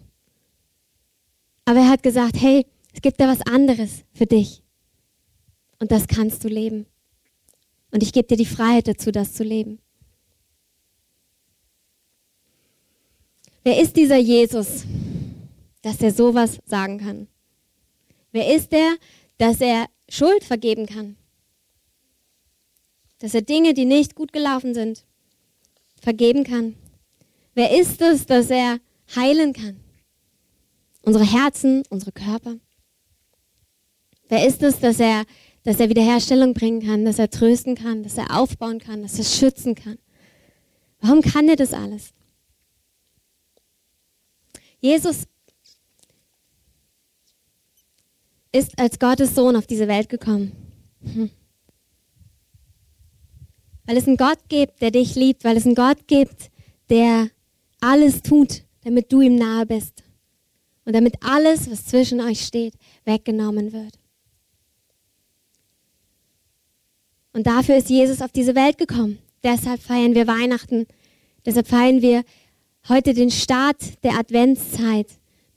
Aber 1.65 1.79
er 1.79 1.89
hat 1.89 2.03
gesagt, 2.03 2.39
hey, 2.39 2.67
es 2.93 3.01
gibt 3.01 3.19
da 3.19 3.27
was 3.27 3.41
anderes 3.41 4.03
für 4.13 4.27
dich. 4.27 4.61
Und 5.79 5.91
das 5.91 6.07
kannst 6.07 6.43
du 6.43 6.49
leben. 6.49 6.85
Und 7.91 8.03
ich 8.03 8.13
gebe 8.13 8.27
dir 8.27 8.37
die 8.37 8.45
Freiheit 8.45 8.87
dazu, 8.87 9.11
das 9.11 9.33
zu 9.33 9.43
leben. 9.43 9.79
Wer 13.63 13.81
ist 13.81 13.95
dieser 13.95 14.17
Jesus, 14.17 14.85
dass 15.81 16.01
er 16.01 16.13
sowas 16.13 16.59
sagen 16.65 16.99
kann? 16.99 17.27
Wer 18.31 18.55
ist 18.55 18.71
der, 18.71 18.95
dass 19.37 19.59
er 19.59 19.87
Schuld 20.07 20.43
vergeben 20.43 20.85
kann? 20.85 21.17
Dass 23.19 23.33
er 23.33 23.41
Dinge, 23.41 23.73
die 23.73 23.85
nicht 23.85 24.15
gut 24.15 24.31
gelaufen 24.31 24.73
sind, 24.73 25.05
vergeben 26.01 26.43
kann? 26.43 26.75
Wer 27.53 27.77
ist 27.77 28.01
es, 28.01 28.25
dass 28.25 28.49
er 28.49 28.79
heilen 29.15 29.53
kann? 29.53 29.79
Unsere 31.01 31.25
Herzen, 31.25 31.83
unsere 31.89 32.11
Körper. 32.11 32.55
Wer 34.29 34.47
ist 34.47 34.61
es, 34.61 34.79
dass 34.79 34.99
er, 34.99 35.25
dass 35.63 35.79
er 35.79 35.89
Wiederherstellung 35.89 36.53
bringen 36.53 36.81
kann, 36.81 37.05
dass 37.05 37.19
er 37.19 37.29
trösten 37.29 37.75
kann, 37.75 38.03
dass 38.03 38.17
er 38.17 38.37
aufbauen 38.37 38.79
kann, 38.79 39.01
dass 39.01 39.17
er 39.17 39.25
schützen 39.25 39.75
kann? 39.75 39.97
Warum 41.01 41.21
kann 41.21 41.47
er 41.47 41.55
das 41.55 41.73
alles? 41.73 42.13
Jesus 44.79 45.27
ist 48.51 48.79
als 48.79 48.99
Gottes 48.99 49.35
Sohn 49.35 49.55
auf 49.55 49.67
diese 49.67 49.87
Welt 49.87 50.09
gekommen. 50.09 50.51
Hm. 51.03 51.29
Weil 53.85 53.97
es 53.97 54.07
einen 54.07 54.17
Gott 54.17 54.39
gibt, 54.49 54.81
der 54.81 54.91
dich 54.91 55.15
liebt, 55.15 55.43
weil 55.43 55.57
es 55.57 55.65
einen 55.65 55.75
Gott 55.75 56.07
gibt, 56.07 56.51
der 56.89 57.29
alles 57.79 58.21
tut, 58.21 58.63
damit 58.83 59.11
du 59.11 59.21
ihm 59.21 59.35
nahe 59.35 59.65
bist. 59.65 60.03
Und 60.85 60.93
damit 60.93 61.15
alles, 61.21 61.69
was 61.69 61.85
zwischen 61.85 62.21
euch 62.21 62.45
steht, 62.45 62.73
weggenommen 63.05 63.71
wird. 63.73 63.98
Und 67.33 67.47
dafür 67.47 67.77
ist 67.77 67.89
Jesus 67.89 68.21
auf 68.21 68.31
diese 68.31 68.55
Welt 68.55 68.77
gekommen. 68.77 69.19
Deshalb 69.43 69.81
feiern 69.81 70.15
wir 70.15 70.27
Weihnachten. 70.27 70.87
Deshalb 71.45 71.67
feiern 71.67 72.01
wir 72.01 72.23
heute 72.87 73.13
den 73.13 73.31
Start 73.31 74.03
der 74.03 74.13
Adventszeit, 74.17 75.07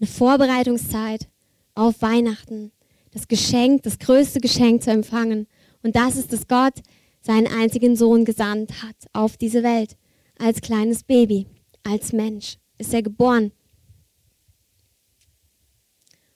eine 0.00 0.06
Vorbereitungszeit 0.06 1.28
auf 1.74 2.02
Weihnachten. 2.02 2.72
Das 3.10 3.28
Geschenk, 3.28 3.82
das 3.82 3.98
größte 3.98 4.40
Geschenk 4.40 4.82
zu 4.82 4.90
empfangen. 4.90 5.46
Und 5.82 5.96
das 5.96 6.16
ist, 6.16 6.32
dass 6.32 6.46
Gott 6.46 6.74
seinen 7.20 7.46
einzigen 7.46 7.96
Sohn 7.96 8.24
gesandt 8.24 8.82
hat 8.82 8.96
auf 9.12 9.36
diese 9.36 9.62
Welt. 9.62 9.96
Als 10.38 10.60
kleines 10.60 11.04
Baby, 11.04 11.46
als 11.84 12.12
Mensch 12.12 12.58
ist 12.78 12.92
er 12.92 13.02
geboren. 13.02 13.52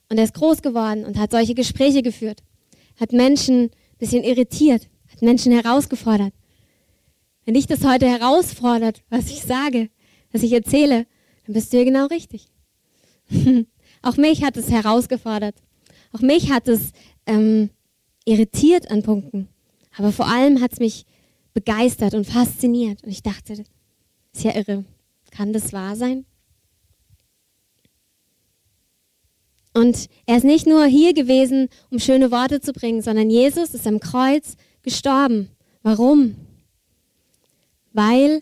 Und 0.09 0.17
er 0.17 0.23
ist 0.23 0.33
groß 0.33 0.61
geworden 0.61 1.05
und 1.05 1.17
hat 1.17 1.31
solche 1.31 1.53
Gespräche 1.53 2.01
geführt, 2.01 2.41
hat 2.99 3.11
Menschen 3.11 3.65
ein 3.65 3.71
bisschen 3.97 4.23
irritiert, 4.23 4.87
Menschen 5.21 5.51
herausgefordert. 5.51 6.33
Wenn 7.45 7.53
dich 7.53 7.67
das 7.67 7.85
heute 7.85 8.07
herausfordert, 8.07 9.03
was 9.09 9.29
ich 9.29 9.41
sage, 9.43 9.89
was 10.31 10.43
ich 10.43 10.51
erzähle, 10.51 11.05
dann 11.45 11.53
bist 11.53 11.71
du 11.71 11.77
hier 11.77 11.85
genau 11.85 12.07
richtig. 12.07 12.47
Auch 14.01 14.17
mich 14.17 14.43
hat 14.43 14.57
es 14.57 14.69
herausgefordert. 14.69 15.55
Auch 16.11 16.21
mich 16.21 16.51
hat 16.51 16.67
es 16.67 16.91
ähm, 17.25 17.69
irritiert 18.25 18.91
an 18.91 19.03
Punkten. 19.03 19.47
Aber 19.97 20.11
vor 20.11 20.27
allem 20.27 20.61
hat 20.61 20.73
es 20.73 20.79
mich 20.79 21.05
begeistert 21.53 22.13
und 22.13 22.25
fasziniert. 22.25 23.03
Und 23.03 23.09
ich 23.09 23.23
dachte, 23.23 23.53
ist 24.33 24.43
ja 24.43 24.55
irre. 24.55 24.85
Kann 25.31 25.53
das 25.53 25.73
wahr 25.73 25.95
sein? 25.95 26.25
Und 29.73 30.07
er 30.25 30.37
ist 30.37 30.43
nicht 30.43 30.65
nur 30.65 30.85
hier 30.85 31.13
gewesen, 31.13 31.69
um 31.91 31.99
schöne 31.99 32.31
Worte 32.31 32.61
zu 32.61 32.73
bringen, 32.73 33.01
sondern 33.01 33.29
Jesus 33.29 33.73
ist 33.73 33.85
am 33.85 33.99
Kreuz 33.99 34.55
gestorben. 34.87 35.49
Warum? 35.83 36.35
Weil 37.93 38.41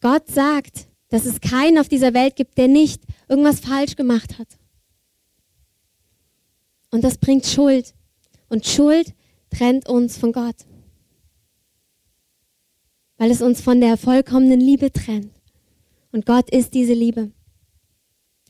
Gott 0.00 0.30
sagt, 0.30 0.86
dass 1.08 1.26
es 1.26 1.40
keinen 1.40 1.78
auf 1.78 1.88
dieser 1.88 2.14
Welt 2.14 2.36
gibt, 2.36 2.58
der 2.58 2.68
nicht 2.68 3.02
irgendwas 3.28 3.60
falsch 3.60 3.96
gemacht 3.96 4.38
hat. 4.38 4.48
Und 6.90 7.02
das 7.02 7.18
bringt 7.18 7.46
Schuld. 7.46 7.94
Und 8.48 8.66
Schuld 8.66 9.14
trennt 9.50 9.88
uns 9.88 10.16
von 10.16 10.32
Gott. 10.32 10.56
Weil 13.16 13.30
es 13.30 13.42
uns 13.42 13.60
von 13.60 13.80
der 13.80 13.96
vollkommenen 13.96 14.60
Liebe 14.60 14.92
trennt. 14.92 15.32
Und 16.12 16.26
Gott 16.26 16.50
ist 16.50 16.74
diese 16.74 16.94
Liebe. 16.94 17.32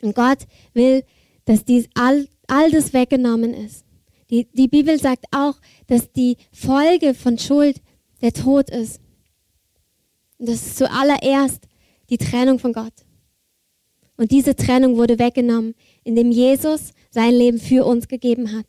Und 0.02 0.14
Gott 0.14 0.46
will 0.74 1.04
dass 1.44 1.64
dies 1.64 1.88
all, 1.94 2.28
all 2.46 2.70
das 2.70 2.92
weggenommen 2.92 3.54
ist. 3.54 3.84
Die, 4.30 4.46
die 4.52 4.68
Bibel 4.68 4.98
sagt 4.98 5.26
auch, 5.32 5.56
dass 5.86 6.12
die 6.12 6.36
Folge 6.52 7.14
von 7.14 7.38
Schuld 7.38 7.80
der 8.22 8.32
Tod 8.32 8.70
ist. 8.70 9.00
Und 10.38 10.48
das 10.48 10.66
ist 10.66 10.78
zuallererst 10.78 11.68
die 12.10 12.18
Trennung 12.18 12.58
von 12.58 12.72
Gott. 12.72 12.92
Und 14.16 14.30
diese 14.30 14.54
Trennung 14.54 14.96
wurde 14.96 15.18
weggenommen, 15.18 15.74
indem 16.04 16.30
Jesus 16.30 16.92
sein 17.10 17.34
Leben 17.34 17.58
für 17.58 17.84
uns 17.84 18.08
gegeben 18.08 18.52
hat. 18.56 18.66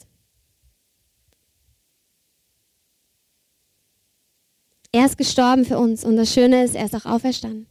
Er 4.92 5.06
ist 5.06 5.18
gestorben 5.18 5.66
für 5.66 5.78
uns 5.78 6.06
und 6.06 6.16
das 6.16 6.34
Schöne 6.34 6.64
ist, 6.64 6.74
er 6.74 6.86
ist 6.86 6.96
auch 6.96 7.06
auferstanden. 7.06 7.68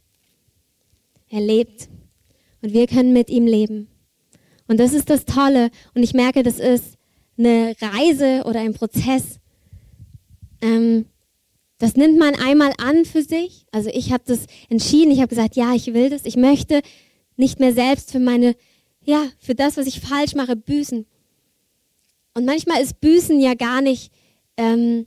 Er 1.27 1.41
lebt 1.41 1.89
und 2.61 2.71
wir 2.71 2.87
können 2.87 3.13
mit 3.13 3.29
ihm 3.29 3.47
leben. 3.47 3.87
Und 4.67 4.79
das 4.79 4.93
ist 4.93 5.09
das 5.09 5.25
Tolle. 5.25 5.71
Und 5.93 6.03
ich 6.03 6.13
merke, 6.13 6.43
das 6.43 6.59
ist 6.59 6.94
eine 7.37 7.75
Reise 7.81 8.43
oder 8.45 8.61
ein 8.61 8.73
Prozess. 8.73 9.39
Ähm, 10.61 11.05
das 11.77 11.95
nimmt 11.95 12.17
man 12.17 12.35
einmal 12.35 12.73
an 12.77 13.05
für 13.05 13.21
sich. 13.21 13.65
Also 13.71 13.89
ich 13.93 14.11
habe 14.11 14.23
das 14.25 14.45
entschieden. 14.69 15.11
Ich 15.11 15.19
habe 15.19 15.27
gesagt, 15.27 15.55
ja, 15.55 15.73
ich 15.73 15.93
will 15.93 16.09
das. 16.09 16.25
Ich 16.25 16.37
möchte 16.37 16.81
nicht 17.35 17.59
mehr 17.59 17.73
selbst 17.73 18.11
für 18.11 18.19
meine, 18.19 18.55
ja, 19.03 19.27
für 19.39 19.55
das, 19.55 19.77
was 19.77 19.87
ich 19.87 19.99
falsch 19.99 20.35
mache, 20.35 20.55
büßen. 20.55 21.05
Und 22.33 22.45
manchmal 22.45 22.81
ist 22.81 23.01
Büßen 23.01 23.39
ja 23.39 23.53
gar 23.53 23.81
nicht, 23.81 24.11
ähm, 24.57 25.05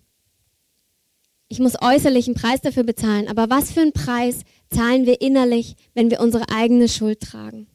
ich 1.48 1.58
muss 1.58 1.80
äußerlich 1.80 2.26
einen 2.26 2.36
Preis 2.36 2.60
dafür 2.60 2.84
bezahlen. 2.84 3.28
Aber 3.28 3.48
was 3.48 3.72
für 3.72 3.80
einen 3.80 3.92
Preis 3.92 4.40
zahlen 4.70 5.06
wir 5.06 5.20
innerlich, 5.22 5.76
wenn 5.94 6.10
wir 6.10 6.20
unsere 6.20 6.50
eigene 6.50 6.88
Schuld 6.88 7.20
tragen? 7.20 7.66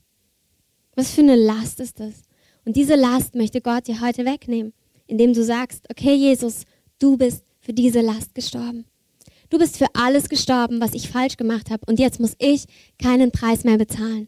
Was 0.95 1.11
für 1.11 1.21
eine 1.21 1.35
Last 1.35 1.79
ist 1.79 1.99
das? 1.99 2.21
Und 2.65 2.75
diese 2.75 2.95
Last 2.95 3.35
möchte 3.35 3.61
Gott 3.61 3.87
dir 3.87 4.01
heute 4.01 4.25
wegnehmen, 4.25 4.73
indem 5.07 5.33
du 5.33 5.43
sagst, 5.43 5.85
okay 5.89 6.13
Jesus, 6.13 6.63
du 6.99 7.17
bist 7.17 7.43
für 7.59 7.73
diese 7.73 8.01
Last 8.01 8.35
gestorben. 8.35 8.85
Du 9.49 9.59
bist 9.59 9.77
für 9.77 9.87
alles 9.93 10.29
gestorben, 10.29 10.81
was 10.81 10.93
ich 10.93 11.09
falsch 11.09 11.37
gemacht 11.37 11.69
habe. 11.69 11.83
Und 11.85 11.99
jetzt 11.99 12.19
muss 12.19 12.35
ich 12.39 12.65
keinen 13.01 13.31
Preis 13.31 13.63
mehr 13.63 13.77
bezahlen. 13.77 14.27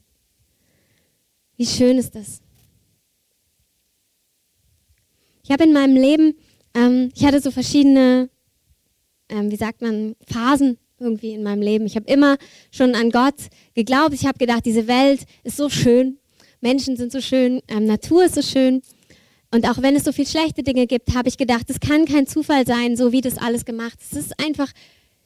Wie 1.58 1.66
schön 1.66 1.98
ist 1.98 2.16
das? 2.16 2.42
Ich 5.44 5.52
habe 5.52 5.64
in 5.64 5.74
meinem 5.74 5.96
Leben, 5.96 6.36
ähm, 6.74 7.12
ich 7.16 7.24
hatte 7.26 7.40
so 7.40 7.52
verschiedene, 7.52 8.30
ähm, 9.30 9.52
wie 9.52 9.56
sagt 9.56 9.82
man, 9.82 10.16
Phasen 10.28 10.78
irgendwie 11.00 11.34
in 11.34 11.44
meinem 11.44 11.62
Leben. 11.62 11.86
Ich 11.86 11.96
habe 11.96 12.08
immer 12.08 12.38
schon 12.72 12.96
an 12.96 13.12
Gott 13.12 13.36
geglaubt. 13.74 14.14
Ich 14.14 14.26
habe 14.26 14.38
gedacht, 14.38 14.66
diese 14.66 14.88
Welt 14.88 15.26
ist 15.44 15.58
so 15.58 15.70
schön. 15.70 16.18
Menschen 16.66 16.98
sind 16.98 17.12
so 17.12 17.22
schön, 17.22 17.62
ähm, 17.68 17.86
Natur 17.86 18.26
ist 18.26 18.34
so 18.34 18.42
schön. 18.42 18.82
Und 19.52 19.70
auch 19.70 19.84
wenn 19.84 19.96
es 19.96 20.04
so 20.04 20.12
viele 20.12 20.28
schlechte 20.28 20.64
Dinge 20.64 20.88
gibt, 20.88 21.14
habe 21.14 21.30
ich 21.30 21.38
gedacht, 21.38 21.70
es 21.70 21.80
kann 21.80 22.06
kein 22.06 22.26
Zufall 22.26 22.66
sein, 22.66 22.98
so 22.98 23.12
wie 23.12 23.22
das 23.22 23.38
alles 23.38 23.66
gemacht 23.66 24.00
ist. 24.02 24.14
Es 24.14 24.26
ist 24.26 24.40
einfach, 24.44 24.72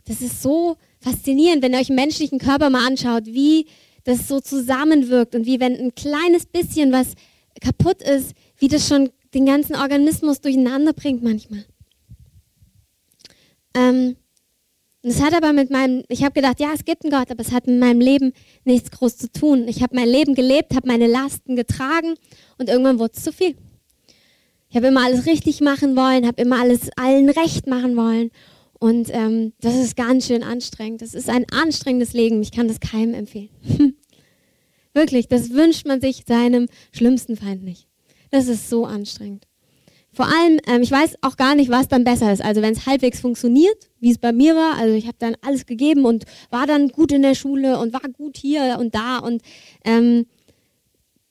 das 0.04 0.20
ist 0.20 0.42
so 0.42 0.76
faszinierend, 1.00 1.64
wenn 1.64 1.72
ihr 1.72 1.80
euch 1.80 1.90
einen 1.90 1.96
menschlichen 1.96 2.40
Körper 2.40 2.70
mal 2.70 2.86
anschaut, 2.86 3.26
wie 3.26 3.68
das 4.04 4.28
so 4.28 4.42
zusammenwirkt 4.42 5.34
und 5.34 5.46
wie 5.46 5.62
wenn 5.62 5.78
ein 5.78 5.96
kleines 5.96 6.46
bisschen 6.46 6.92
was 6.92 7.14
kaputt 7.62 8.02
ist, 8.02 8.34
wie 8.58 8.68
das 8.68 8.86
schon 8.86 9.10
den 9.34 9.46
ganzen 9.46 9.78
Organismus 9.78 10.42
durcheinander 10.42 10.92
bringt 10.92 11.24
manchmal. 11.24 11.64
Ähm, 13.74 14.18
und 15.02 15.12
es 15.12 15.22
hat 15.22 15.34
aber 15.34 15.54
mit 15.54 15.70
meinem, 15.70 16.04
ich 16.10 16.24
habe 16.24 16.34
gedacht, 16.34 16.60
ja, 16.60 16.72
es 16.74 16.84
gibt 16.84 17.04
einen 17.04 17.12
Gott, 17.12 17.32
aber 17.32 17.42
es 17.42 17.54
hat 17.54 17.68
mit 17.68 17.80
meinem 17.80 18.02
Leben 18.02 18.34
nichts 18.66 18.92
groß 18.92 19.18
zu 19.18 19.32
tun. 19.32 19.68
Ich 19.68 19.82
habe 19.82 19.96
mein 19.96 20.10
Leben 20.10 20.36
gelebt, 20.36 20.76
habe 20.76 20.88
meine 20.88 21.08
Lasten 21.08 21.56
getragen 21.56 22.16
und 22.58 22.70
irgendwann 22.70 23.00
wurde 23.00 23.14
es 23.16 23.24
zu 23.24 23.32
viel. 23.32 23.56
Ich 24.70 24.76
habe 24.76 24.88
immer 24.88 25.06
alles 25.06 25.26
richtig 25.26 25.62
machen 25.62 25.96
wollen, 25.96 26.28
habe 26.28 26.42
immer 26.42 26.60
alles 26.60 26.90
allen 26.98 27.30
recht 27.30 27.66
machen 27.66 27.96
wollen. 27.96 28.30
Und 28.78 29.10
ähm, 29.12 29.54
das 29.62 29.76
ist 29.76 29.96
ganz 29.96 30.28
schön 30.28 30.44
anstrengend. 30.44 31.02
Das 31.02 31.14
ist 31.14 31.30
ein 31.30 31.46
anstrengendes 31.52 32.14
Leben. 32.14 32.42
Ich 32.42 32.52
kann 32.52 32.68
das 32.68 32.80
keinem 32.80 33.14
empfehlen. 33.14 33.50
Wirklich, 34.94 35.28
das 35.28 35.52
wünscht 35.52 35.86
man 35.86 36.02
sich 36.02 36.24
seinem 36.28 36.68
schlimmsten 36.92 37.36
Feind 37.36 37.64
nicht. 37.64 37.88
Das 38.32 38.48
ist 38.48 38.70
so 38.70 38.86
anstrengend. 38.86 39.49
Vor 40.12 40.26
allem, 40.26 40.60
ähm, 40.68 40.82
ich 40.82 40.92
weiß 40.92 41.18
auch 41.22 41.38
gar 41.38 41.56
nicht, 41.56 41.70
was 41.70 41.88
dann 41.88 42.04
besser 42.04 42.34
ist. 42.34 42.42
Also 42.42 42.62
wenn 42.62 42.74
es 42.74 42.86
halbwegs 42.86 43.20
funktioniert, 43.20 43.90
wie 44.00 44.12
es 44.12 44.18
bei 44.18 44.32
mir 44.32 44.56
war, 44.56 44.78
also 44.78 44.96
ich 44.96 45.06
habe 45.06 45.18
dann 45.20 45.36
alles 45.42 45.66
gegeben 45.66 46.06
und 46.06 46.26
war 46.50 46.66
dann 46.66 46.90
gut 46.90 47.12
in 47.12 47.22
der 47.22 47.36
Schule 47.36 47.78
und 47.80 47.94
war 47.94 48.02
gut 48.02 48.38
hier 48.38 48.78
und 48.80 48.96
da 48.96 49.20
und 49.20 49.42
ähm, 49.86 50.26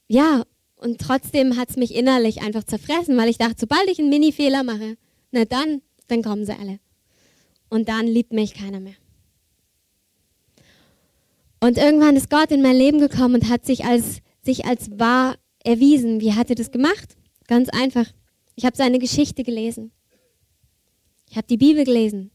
ja, 0.07 0.45
und 0.77 1.01
trotzdem 1.01 1.57
hat 1.57 1.71
es 1.71 1.77
mich 1.77 1.95
innerlich 1.95 2.41
einfach 2.41 2.65
zerfressen, 2.65 3.17
weil 3.17 3.29
ich 3.29 3.39
dachte, 3.39 3.57
sobald 3.59 3.89
ich 3.91 3.99
einen 3.99 4.11
Mini-Fehler 4.11 4.63
mache, 4.63 4.97
na 5.33 5.45
dann, 5.45 5.83
dann 6.07 6.23
kommen 6.23 6.47
sie 6.47 6.59
alle. 6.59 6.79
Und 7.69 7.89
dann 7.89 8.07
liebt 8.07 8.33
mich 8.33 8.55
keiner 8.55 8.81
mehr. 8.81 8.95
Und 11.61 11.77
irgendwann 11.77 12.17
ist 12.17 12.31
Gott 12.31 12.51
in 12.53 12.63
mein 12.63 12.77
Leben 12.77 13.01
gekommen 13.01 13.35
und 13.35 13.51
hat 13.51 13.67
sich 13.67 13.85
als, 13.85 14.21
sich 14.43 14.65
als 14.65 14.99
wahr 14.99 15.37
erwiesen. 15.65 16.21
Wie 16.21 16.35
hat 16.35 16.51
er 16.51 16.57
das 16.57 16.71
gemacht? 16.71 17.17
Ganz 17.49 17.69
einfach. 17.69 18.07
Ich 18.59 18.65
habe 18.65 18.77
seine 18.77 18.99
Geschichte 18.99 19.45
gelesen. 19.45 19.93
Ich 21.31 21.37
habe 21.37 21.47
die 21.47 21.57
Bibel 21.57 21.85
gelesen. 21.85 22.33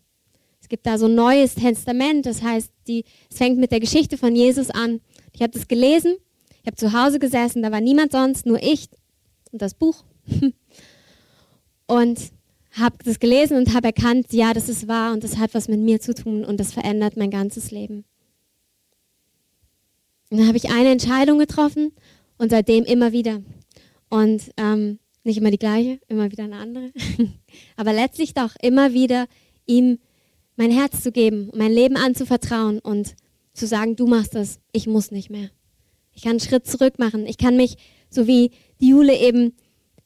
Es 0.62 0.70
gibt 0.70 0.88
da 0.88 0.98
so 0.98 1.08
ein 1.08 1.16
neues 1.16 1.56
Testament, 1.56 2.26
das 2.26 2.42
heißt, 2.42 2.72
die, 2.88 3.04
es 3.30 3.36
fängt 3.36 3.60
mit 3.60 3.74
der 3.74 3.82
Geschichte 3.82 4.18
von 4.18 4.34
Jesus 4.34 4.70
an. 4.70 5.02
Ich 5.34 5.42
habe 5.42 5.52
das 5.52 5.68
gelesen, 5.68 6.16
ich 6.62 6.68
habe 6.68 6.78
zu 6.78 6.94
Hause 6.94 7.20
gesessen, 7.20 7.62
da 7.62 7.74
war 7.74 7.82
niemand 7.82 8.14
sonst, 8.14 8.46
nur 8.46 8.64
ich 8.64 8.88
und 9.52 9.62
das 9.62 9.74
Buch. 9.74 10.06
und 11.88 12.20
habe 12.72 12.96
das 13.04 13.20
gelesen 13.20 13.58
und 13.58 13.74
habe 13.74 13.88
erkannt, 13.88 14.32
ja, 14.32 14.54
das 14.54 14.70
ist 14.70 14.88
wahr 14.88 15.12
und 15.12 15.26
das 15.26 15.40
hat 15.40 15.54
was 15.54 15.68
mit 15.68 15.82
mir 15.82 16.00
zu 16.00 16.16
tun 16.16 16.46
und 16.46 16.58
das 16.58 16.72
verändert 16.72 17.18
mein 17.18 17.32
ganzes 17.32 17.70
Leben. 17.70 18.06
Und 20.30 20.38
dann 20.38 20.48
habe 20.48 20.56
ich 20.56 20.72
eine 20.72 20.92
Entscheidung 20.92 21.38
getroffen 21.38 21.92
und 22.38 22.50
seitdem 22.50 22.86
immer 22.86 23.12
wieder. 23.12 23.42
Und 24.10 24.54
ähm, 24.56 25.00
nicht 25.24 25.38
immer 25.38 25.52
die 25.52 25.58
gleiche, 25.58 26.00
immer 26.08 26.32
wieder 26.32 26.44
eine 26.44 26.58
andere. 26.58 26.92
Aber 27.76 27.94
letztlich 27.94 28.34
doch 28.34 28.56
immer 28.62 28.94
wieder 28.94 29.28
ihm 29.66 30.00
mein 30.56 30.72
Herz 30.72 31.02
zu 31.02 31.12
geben, 31.12 31.50
mein 31.54 31.72
Leben 31.72 31.98
anzuvertrauen 31.98 32.80
und 32.80 33.16
zu 33.54 33.68
sagen, 33.68 33.96
du 33.96 34.08
machst 34.08 34.36
das, 34.36 34.60
ich 34.72 34.88
muss 34.88 35.12
nicht 35.12 35.30
mehr. 35.30 35.50
Ich 36.14 36.24
kann 36.24 36.32
einen 36.32 36.40
Schritt 36.40 36.68
zurück 36.68 37.00
machen. 37.00 37.26
Ich 37.26 37.38
kann 37.38 37.58
mich, 37.58 37.78
so 38.10 38.28
wie 38.28 38.52
die 38.80 38.90
Jule 38.90 39.18
eben 39.18 39.54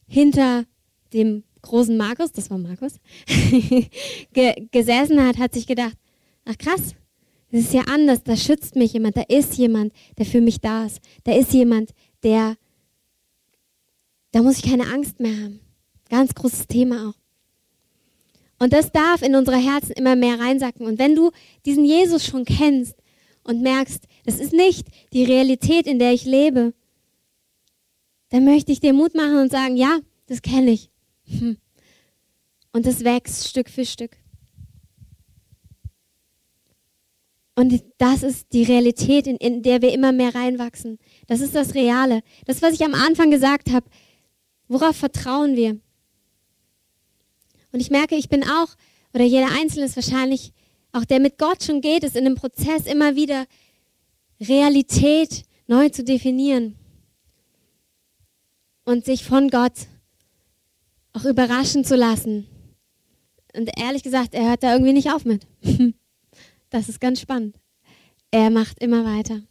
hinter 0.08 0.66
dem 1.14 1.44
großen 1.62 1.98
Markus, 1.98 2.32
das 2.32 2.50
war 2.50 2.58
Markus, 2.58 3.00
ge 4.34 4.68
gesessen 4.72 5.26
hat, 5.26 5.38
hat 5.38 5.54
sich 5.54 5.68
gedacht, 5.68 5.98
ach 6.46 6.58
krass, 6.58 6.96
das 7.52 7.62
ist 7.62 7.74
ja 7.74 7.84
anders, 7.84 8.24
da 8.24 8.36
schützt 8.36 8.76
mich 8.76 8.94
jemand, 8.94 9.18
da 9.18 9.24
ist 9.28 9.58
jemand, 9.58 9.94
der 10.18 10.26
für 10.26 10.42
mich 10.42 10.60
da 10.60 10.86
ist. 10.86 11.00
Da 11.24 11.34
ist 11.34 11.54
jemand, 11.54 11.92
der, 12.24 12.56
da 14.38 14.44
muss 14.44 14.60
ich 14.60 14.70
keine 14.70 14.86
Angst 14.94 15.20
mehr 15.20 15.36
haben. 15.36 15.60
Ganz 16.12 16.36
großes 16.36 16.68
Thema 16.68 17.10
auch. 17.10 17.16
Und 18.60 18.72
das 18.72 18.92
darf 18.92 19.24
in 19.24 19.34
unsere 19.34 19.58
Herzen 19.58 19.94
immer 19.94 20.16
mehr 20.16 20.40
reinsacken. 20.40 20.86
Und 20.86 21.00
wenn 21.00 21.16
du 21.16 21.32
diesen 21.66 21.84
Jesus 21.84 22.24
schon 22.24 22.46
kennst 22.46 22.94
und 23.44 23.64
merkst, 23.64 24.04
das 24.26 24.40
ist 24.40 24.54
nicht 24.54 24.90
die 25.12 25.24
Realität, 25.24 25.88
in 25.88 25.98
der 25.98 26.14
ich 26.14 26.26
lebe, 26.26 26.76
dann 28.30 28.46
möchte 28.46 28.72
ich 28.72 28.80
dir 28.80 28.94
Mut 28.94 29.16
machen 29.16 29.38
und 29.38 29.52
sagen, 29.52 29.76
ja, 29.76 29.98
das 30.28 30.44
kenne 30.44 30.70
ich. 30.70 30.92
Hm. 31.26 31.58
Und 32.74 32.86
es 32.86 33.04
wächst 33.04 33.48
Stück 33.48 33.72
für 33.72 33.88
Stück. 33.88 34.18
Und 37.56 37.84
das 37.98 38.22
ist 38.22 38.54
die 38.54 38.66
Realität, 38.66 39.26
in, 39.26 39.38
in, 39.38 39.64
der 39.64 39.82
wir 39.82 39.94
immer 39.94 40.12
mehr 40.12 40.36
reinwachsen. 40.36 41.00
Das 41.26 41.42
ist 41.42 41.56
das 41.56 41.74
Reale. 41.74 42.22
Das, 42.46 42.62
was 42.62 42.76
ich 42.76 42.86
am 42.86 42.94
Anfang 42.94 43.32
gesagt 43.32 43.72
habe. 43.72 43.90
Worauf 44.68 44.96
vertrauen 44.96 45.56
wir? 45.56 45.80
Und 47.72 47.80
ich 47.80 47.90
merke, 47.90 48.16
ich 48.16 48.30
bin 48.30 48.44
auch, 48.44 48.76
oder 49.14 49.24
jeder 49.24 49.52
Einzelne 49.52 49.86
ist 49.86 49.96
wahrscheinlich, 49.96 50.54
auch 50.92 51.06
der 51.06 51.20
mit 51.20 51.38
Gott 51.38 51.64
schon 51.64 51.82
geht, 51.82 52.04
ist 52.04 52.16
in 52.16 52.26
einem 52.26 52.36
Prozess 52.36 52.86
immer 52.86 53.16
wieder 53.16 53.46
Realität 54.40 55.44
neu 55.68 55.90
zu 55.90 56.04
definieren. 56.04 56.76
Und 58.84 59.06
sich 59.06 59.24
von 59.24 59.50
Gott 59.50 59.88
auch 61.14 61.26
überraschen 61.26 61.84
zu 61.84 61.96
lassen. 61.96 62.48
Und 63.54 63.70
ehrlich 63.78 64.04
gesagt, 64.04 64.34
er 64.34 64.50
hört 64.50 64.64
da 64.64 64.74
irgendwie 64.74 64.94
nicht 64.94 65.12
auf 65.12 65.26
mit. 65.26 65.46
Das 66.70 66.90
ist 66.90 67.00
ganz 67.00 67.22
spannend. 67.22 67.56
Er 68.30 68.50
macht 68.50 68.84
immer 68.84 69.06
weiter. 69.06 69.42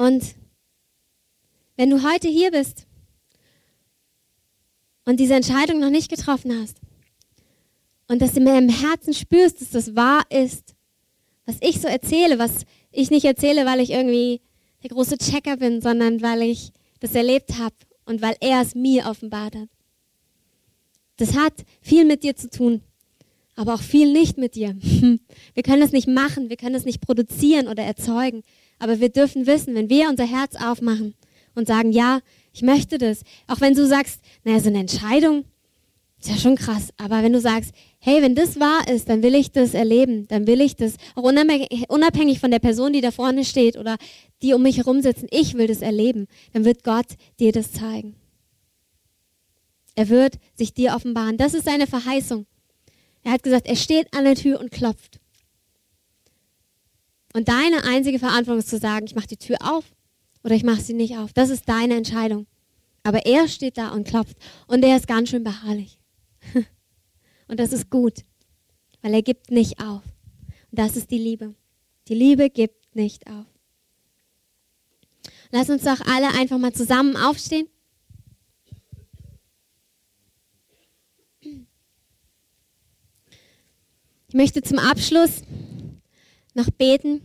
Und 0.00 0.34
wenn 1.76 1.90
du 1.90 2.02
heute 2.02 2.26
hier 2.26 2.52
bist 2.52 2.86
und 5.04 5.20
diese 5.20 5.34
Entscheidung 5.34 5.78
noch 5.78 5.90
nicht 5.90 6.10
getroffen 6.10 6.58
hast 6.58 6.78
und 8.08 8.22
dass 8.22 8.32
du 8.32 8.40
mir 8.40 8.56
im 8.56 8.70
Herzen 8.70 9.12
spürst, 9.12 9.60
dass 9.60 9.68
das 9.68 9.94
wahr 9.94 10.22
ist, 10.30 10.74
was 11.44 11.58
ich 11.60 11.82
so 11.82 11.86
erzähle, 11.86 12.38
was 12.38 12.64
ich 12.90 13.10
nicht 13.10 13.26
erzähle, 13.26 13.66
weil 13.66 13.78
ich 13.78 13.90
irgendwie 13.90 14.40
der 14.82 14.88
große 14.88 15.18
Checker 15.18 15.58
bin, 15.58 15.82
sondern 15.82 16.22
weil 16.22 16.44
ich 16.44 16.72
das 17.00 17.14
erlebt 17.14 17.58
habe 17.58 17.76
und 18.06 18.22
weil 18.22 18.36
er 18.40 18.62
es 18.62 18.74
mir 18.74 19.04
offenbart 19.04 19.54
hat. 19.54 19.68
Das 21.18 21.36
hat 21.36 21.52
viel 21.82 22.06
mit 22.06 22.22
dir 22.22 22.34
zu 22.34 22.48
tun, 22.48 22.80
aber 23.54 23.74
auch 23.74 23.82
viel 23.82 24.10
nicht 24.14 24.38
mit 24.38 24.54
dir. 24.54 24.74
Wir 24.80 25.62
können 25.62 25.82
das 25.82 25.92
nicht 25.92 26.08
machen, 26.08 26.48
wir 26.48 26.56
können 26.56 26.72
das 26.72 26.86
nicht 26.86 27.02
produzieren 27.02 27.68
oder 27.68 27.82
erzeugen, 27.82 28.42
aber 28.80 28.98
wir 28.98 29.10
dürfen 29.10 29.46
wissen, 29.46 29.74
wenn 29.76 29.88
wir 29.88 30.08
unser 30.08 30.26
Herz 30.26 30.56
aufmachen 30.56 31.14
und 31.54 31.68
sagen, 31.68 31.92
ja, 31.92 32.20
ich 32.52 32.62
möchte 32.62 32.98
das, 32.98 33.22
auch 33.46 33.60
wenn 33.60 33.74
du 33.74 33.86
sagst, 33.86 34.20
naja, 34.42 34.58
so 34.58 34.68
eine 34.68 34.80
Entscheidung 34.80 35.44
ist 36.18 36.28
ja 36.28 36.36
schon 36.36 36.56
krass, 36.56 36.90
aber 36.98 37.22
wenn 37.22 37.32
du 37.32 37.40
sagst, 37.40 37.72
hey, 37.98 38.20
wenn 38.20 38.34
das 38.34 38.58
wahr 38.58 38.88
ist, 38.88 39.08
dann 39.08 39.22
will 39.22 39.34
ich 39.34 39.52
das 39.52 39.72
erleben, 39.72 40.26
dann 40.28 40.46
will 40.46 40.60
ich 40.60 40.76
das, 40.76 40.96
auch 41.14 41.22
unabhängig 41.22 42.40
von 42.40 42.50
der 42.50 42.58
Person, 42.58 42.92
die 42.92 43.00
da 43.00 43.10
vorne 43.10 43.44
steht 43.44 43.78
oder 43.78 43.96
die 44.42 44.52
um 44.52 44.62
mich 44.62 44.78
herum 44.78 45.00
sitzen, 45.00 45.28
ich 45.30 45.54
will 45.54 45.68
das 45.68 45.80
erleben, 45.80 46.26
dann 46.52 46.64
wird 46.64 46.82
Gott 46.84 47.06
dir 47.38 47.52
das 47.52 47.72
zeigen. 47.72 48.16
Er 49.94 50.08
wird 50.08 50.38
sich 50.54 50.72
dir 50.72 50.94
offenbaren. 50.94 51.36
Das 51.36 51.52
ist 51.52 51.66
seine 51.66 51.86
Verheißung. 51.86 52.46
Er 53.22 53.32
hat 53.32 53.42
gesagt, 53.42 53.66
er 53.66 53.76
steht 53.76 54.14
an 54.14 54.24
der 54.24 54.34
Tür 54.34 54.60
und 54.60 54.70
klopft. 54.70 55.19
Und 57.32 57.48
deine 57.48 57.84
einzige 57.84 58.18
Verantwortung 58.18 58.58
ist 58.58 58.68
zu 58.68 58.78
sagen, 58.78 59.06
ich 59.06 59.14
mache 59.14 59.28
die 59.28 59.36
Tür 59.36 59.58
auf 59.60 59.84
oder 60.42 60.54
ich 60.54 60.64
mache 60.64 60.80
sie 60.80 60.94
nicht 60.94 61.16
auf. 61.16 61.32
Das 61.32 61.50
ist 61.50 61.68
deine 61.68 61.96
Entscheidung. 61.96 62.46
Aber 63.02 63.24
er 63.24 63.48
steht 63.48 63.78
da 63.78 63.90
und 63.90 64.06
klopft 64.06 64.36
und 64.66 64.84
er 64.84 64.96
ist 64.96 65.06
ganz 65.06 65.30
schön 65.30 65.44
beharrlich. 65.44 65.98
Und 67.48 67.58
das 67.58 67.72
ist 67.72 67.90
gut, 67.90 68.24
weil 69.02 69.12
er 69.12 69.22
gibt 69.22 69.50
nicht 69.50 69.80
auf. 69.80 70.04
Und 70.70 70.78
das 70.78 70.94
ist 70.94 71.10
die 71.10 71.18
Liebe. 71.18 71.56
Die 72.06 72.14
Liebe 72.14 72.48
gibt 72.48 72.94
nicht 72.94 73.26
auf. 73.26 73.46
Lass 75.50 75.68
uns 75.68 75.82
doch 75.82 76.00
alle 76.06 76.28
einfach 76.28 76.58
mal 76.58 76.72
zusammen 76.72 77.16
aufstehen. 77.16 77.66
Ich 84.28 84.34
möchte 84.34 84.62
zum 84.62 84.78
Abschluss 84.78 85.42
noch 86.54 86.70
beten. 86.70 87.22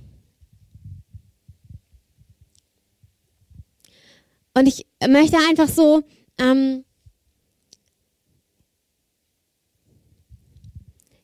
Und 4.53 4.67
ich 4.67 4.85
möchte 5.07 5.37
einfach 5.37 5.67
so 5.67 6.03
ähm, 6.37 6.85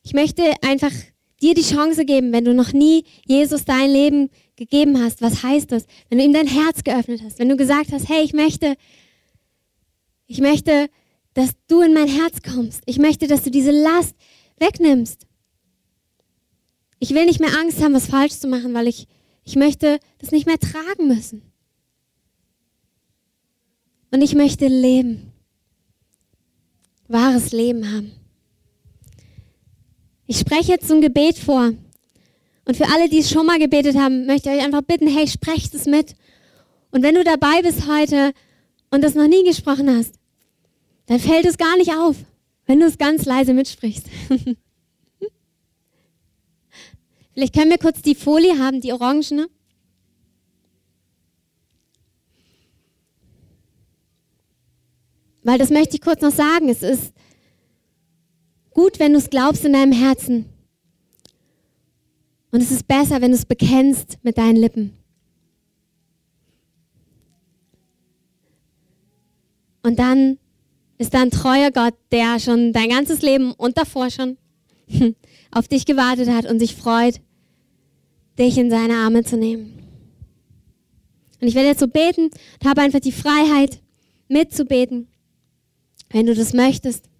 ich 0.02 0.12
möchte 0.12 0.42
einfach 0.62 0.92
dir 1.40 1.54
die 1.54 1.62
Chance 1.62 2.04
geben, 2.04 2.32
wenn 2.32 2.44
du 2.44 2.54
noch 2.54 2.72
nie 2.72 3.04
Jesus 3.26 3.64
dein 3.64 3.90
Leben 3.90 4.30
gegeben 4.56 5.02
hast. 5.02 5.22
Was 5.22 5.42
heißt 5.42 5.72
das? 5.72 5.86
Wenn 6.08 6.18
du 6.18 6.24
ihm 6.24 6.32
dein 6.32 6.46
Herz 6.46 6.84
geöffnet 6.84 7.22
hast, 7.24 7.38
wenn 7.38 7.48
du 7.48 7.56
gesagt 7.56 7.92
hast, 7.92 8.08
hey, 8.08 8.22
ich 8.22 8.32
möchte, 8.32 8.76
ich 10.26 10.40
möchte, 10.40 10.88
dass 11.34 11.52
du 11.66 11.80
in 11.80 11.94
mein 11.94 12.08
Herz 12.08 12.42
kommst. 12.42 12.82
Ich 12.86 12.98
möchte, 12.98 13.26
dass 13.26 13.42
du 13.42 13.50
diese 13.50 13.70
Last 13.70 14.14
wegnimmst. 14.58 15.26
Ich 17.02 17.14
will 17.14 17.24
nicht 17.24 17.40
mehr 17.40 17.58
Angst 17.58 17.82
haben, 17.82 17.94
was 17.94 18.06
falsch 18.06 18.34
zu 18.34 18.46
machen, 18.46 18.74
weil 18.74 18.86
ich, 18.86 19.08
ich 19.42 19.56
möchte 19.56 19.98
das 20.20 20.30
nicht 20.30 20.46
mehr 20.46 20.60
tragen 20.60 21.08
müssen. 21.08 21.42
Und 24.12 24.22
ich 24.22 24.36
möchte 24.36 24.68
leben. 24.68 25.32
Wahres 27.08 27.50
Leben 27.50 27.92
haben. 27.92 28.12
Ich 30.28 30.38
spreche 30.38 30.70
jetzt 30.70 30.86
so 30.86 30.94
ein 30.94 31.00
Gebet 31.00 31.38
vor. 31.38 31.72
Und 32.66 32.76
für 32.76 32.86
alle, 32.86 33.08
die 33.08 33.18
es 33.18 33.30
schon 33.30 33.46
mal 33.46 33.58
gebetet 33.58 33.96
haben, 33.96 34.24
möchte 34.26 34.50
ich 34.50 34.58
euch 34.58 34.64
einfach 34.64 34.82
bitten, 34.82 35.08
hey, 35.08 35.26
sprecht 35.26 35.74
es 35.74 35.86
mit. 35.86 36.14
Und 36.92 37.02
wenn 37.02 37.16
du 37.16 37.24
dabei 37.24 37.62
bist 37.62 37.88
heute 37.88 38.32
und 38.92 39.02
das 39.02 39.16
noch 39.16 39.26
nie 39.26 39.42
gesprochen 39.42 39.90
hast, 39.90 40.14
dann 41.06 41.18
fällt 41.18 41.46
es 41.46 41.58
gar 41.58 41.76
nicht 41.78 41.96
auf, 41.96 42.14
wenn 42.66 42.78
du 42.78 42.86
es 42.86 42.96
ganz 42.96 43.24
leise 43.24 43.54
mitsprichst. 43.54 44.06
Vielleicht 47.34 47.54
können 47.54 47.70
wir 47.70 47.78
kurz 47.78 48.02
die 48.02 48.14
Folie 48.14 48.58
haben, 48.58 48.80
die 48.80 48.92
orangene. 48.92 49.48
Weil 55.42 55.58
das 55.58 55.70
möchte 55.70 55.96
ich 55.96 56.00
kurz 56.00 56.20
noch 56.20 56.30
sagen. 56.30 56.68
Es 56.68 56.82
ist 56.82 57.12
gut, 58.70 58.98
wenn 58.98 59.12
du 59.12 59.18
es 59.18 59.30
glaubst 59.30 59.64
in 59.64 59.72
deinem 59.72 59.92
Herzen. 59.92 60.46
Und 62.50 62.60
es 62.60 62.70
ist 62.70 62.86
besser, 62.86 63.20
wenn 63.22 63.30
du 63.30 63.36
es 63.36 63.46
bekennst 63.46 64.18
mit 64.22 64.36
deinen 64.36 64.56
Lippen. 64.56 64.96
Und 69.82 69.98
dann 69.98 70.38
ist 70.98 71.14
da 71.14 71.22
ein 71.22 71.30
treuer 71.30 71.70
Gott, 71.72 71.94
der 72.12 72.38
schon 72.38 72.72
dein 72.72 72.90
ganzes 72.90 73.22
Leben 73.22 73.52
und 73.52 73.78
davor 73.78 74.10
schon 74.10 74.36
auf 75.50 75.68
dich 75.68 75.84
gewartet 75.84 76.28
hat 76.28 76.46
und 76.46 76.58
sich 76.58 76.74
freut, 76.74 77.20
dich 78.38 78.58
in 78.58 78.70
seine 78.70 78.94
Arme 78.94 79.24
zu 79.24 79.36
nehmen. 79.36 79.78
Und 81.40 81.48
ich 81.48 81.54
werde 81.54 81.68
jetzt 81.68 81.80
so 81.80 81.88
beten 81.88 82.30
und 82.60 82.68
habe 82.68 82.82
einfach 82.82 83.00
die 83.00 83.12
Freiheit, 83.12 83.80
mitzubeten, 84.28 85.08
wenn 86.10 86.26
du 86.26 86.34
das 86.34 86.52
möchtest. 86.52 87.10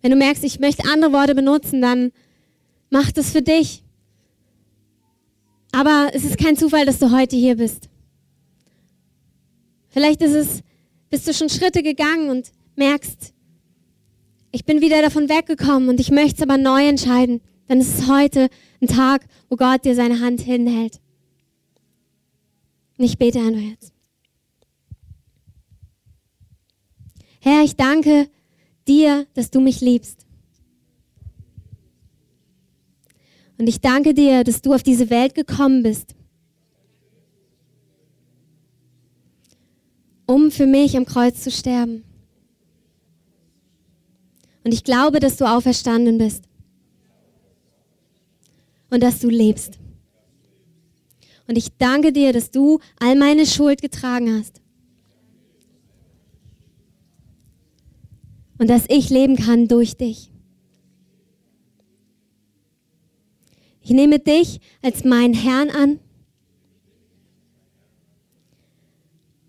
Wenn 0.00 0.10
du 0.10 0.16
merkst, 0.16 0.44
ich 0.44 0.60
möchte 0.60 0.84
andere 0.90 1.12
Worte 1.12 1.34
benutzen, 1.34 1.82
dann 1.82 2.12
mach 2.88 3.12
das 3.12 3.30
für 3.30 3.42
dich. 3.42 3.82
Aber 5.72 6.10
es 6.12 6.24
ist 6.24 6.38
kein 6.38 6.56
Zufall, 6.56 6.86
dass 6.86 6.98
du 6.98 7.12
heute 7.12 7.36
hier 7.36 7.56
bist. 7.56 7.88
Vielleicht 9.88 10.22
ist 10.22 10.34
es, 10.34 10.62
bist 11.10 11.28
du 11.28 11.34
schon 11.34 11.48
Schritte 11.48 11.82
gegangen 11.82 12.30
und 12.30 12.52
merkst, 12.76 13.34
ich 14.52 14.64
bin 14.64 14.80
wieder 14.80 15.00
davon 15.02 15.28
weggekommen 15.28 15.88
und 15.88 16.00
ich 16.00 16.10
möchte 16.10 16.36
es 16.36 16.42
aber 16.42 16.58
neu 16.58 16.86
entscheiden. 16.86 17.40
Dann 17.68 17.80
ist 17.80 17.98
es 17.98 18.08
heute 18.08 18.48
ein 18.80 18.88
Tag, 18.88 19.26
wo 19.48 19.56
Gott 19.56 19.84
dir 19.84 19.94
seine 19.94 20.20
Hand 20.20 20.40
hinhält. 20.40 21.00
Und 22.98 23.04
ich 23.04 23.16
bete 23.16 23.38
einfach 23.38 23.60
jetzt. 23.60 23.92
Herr, 27.40 27.62
ich 27.62 27.76
danke 27.76 28.28
dir, 28.86 29.26
dass 29.34 29.50
du 29.50 29.60
mich 29.60 29.80
liebst. 29.80 30.26
Und 33.56 33.68
ich 33.68 33.80
danke 33.80 34.14
dir, 34.14 34.42
dass 34.42 34.62
du 34.62 34.74
auf 34.74 34.82
diese 34.82 35.10
Welt 35.10 35.34
gekommen 35.34 35.82
bist, 35.82 36.14
um 40.26 40.50
für 40.50 40.66
mich 40.66 40.96
am 40.96 41.04
Kreuz 41.04 41.42
zu 41.42 41.50
sterben. 41.50 42.09
Und 44.64 44.74
ich 44.74 44.84
glaube, 44.84 45.20
dass 45.20 45.36
du 45.36 45.46
auferstanden 45.46 46.18
bist. 46.18 46.44
Und 48.90 49.02
dass 49.02 49.20
du 49.20 49.28
lebst. 49.28 49.78
Und 51.46 51.56
ich 51.56 51.76
danke 51.78 52.12
dir, 52.12 52.32
dass 52.32 52.50
du 52.50 52.78
all 52.98 53.16
meine 53.16 53.46
Schuld 53.46 53.82
getragen 53.82 54.38
hast. 54.38 54.60
Und 58.58 58.68
dass 58.68 58.84
ich 58.88 59.10
leben 59.10 59.36
kann 59.36 59.68
durch 59.68 59.96
dich. 59.96 60.30
Ich 63.82 63.90
nehme 63.90 64.18
dich 64.18 64.60
als 64.82 65.02
meinen 65.02 65.34
Herrn 65.34 65.70
an 65.70 65.98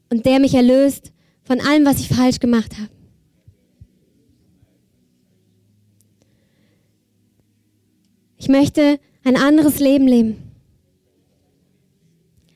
und 0.09 0.25
der 0.25 0.39
mich 0.39 0.53
erlöst 0.53 1.11
von 1.43 1.59
allem, 1.61 1.85
was 1.85 1.99
ich 1.99 2.09
falsch 2.09 2.39
gemacht 2.39 2.77
habe. 2.77 2.89
Ich 8.37 8.40
möchte 8.51 8.99
ein 9.23 9.37
anderes 9.37 9.79
Leben 9.79 10.07
leben. 10.07 10.37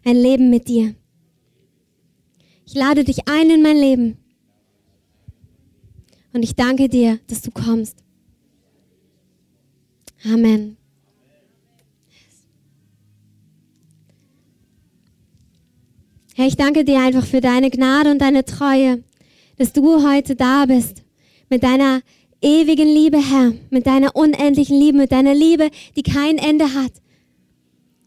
Ein 0.04 0.18
Leben 0.18 0.50
mit 0.50 0.68
dir. 0.68 0.96
Ich 2.66 2.74
lade 2.74 3.04
dich 3.04 3.28
ein 3.28 3.50
in 3.50 3.62
mein 3.62 3.78
Leben. 3.78 4.18
Und 6.34 6.44
ich 6.44 6.56
danke 6.56 6.90
dir, 6.90 7.20
dass 7.28 7.42
du 7.42 7.52
kommst. 7.52 8.04
Amen. 10.26 10.78
Herr, 16.36 16.48
ich 16.48 16.58
danke 16.58 16.84
dir 16.84 17.00
einfach 17.00 17.26
für 17.26 17.40
deine 17.40 17.70
Gnade 17.70 18.12
und 18.12 18.20
deine 18.20 18.44
Treue, 18.44 19.04
dass 19.58 19.72
du 19.72 20.06
heute 20.06 20.36
da 20.36 20.66
bist 20.66 21.04
mit 21.50 21.64
deiner 21.64 22.02
ewigen 22.46 22.88
Liebe, 22.88 23.18
Herr, 23.18 23.54
mit 23.72 23.88
deiner 23.88 24.16
unendlichen 24.16 24.80
Liebe, 24.80 25.00
mit 25.00 25.12
deiner 25.12 25.34
Liebe, 25.34 25.72
die 25.96 26.04
kein 26.04 26.38
Ende 26.38 26.76
hat. 26.76 26.92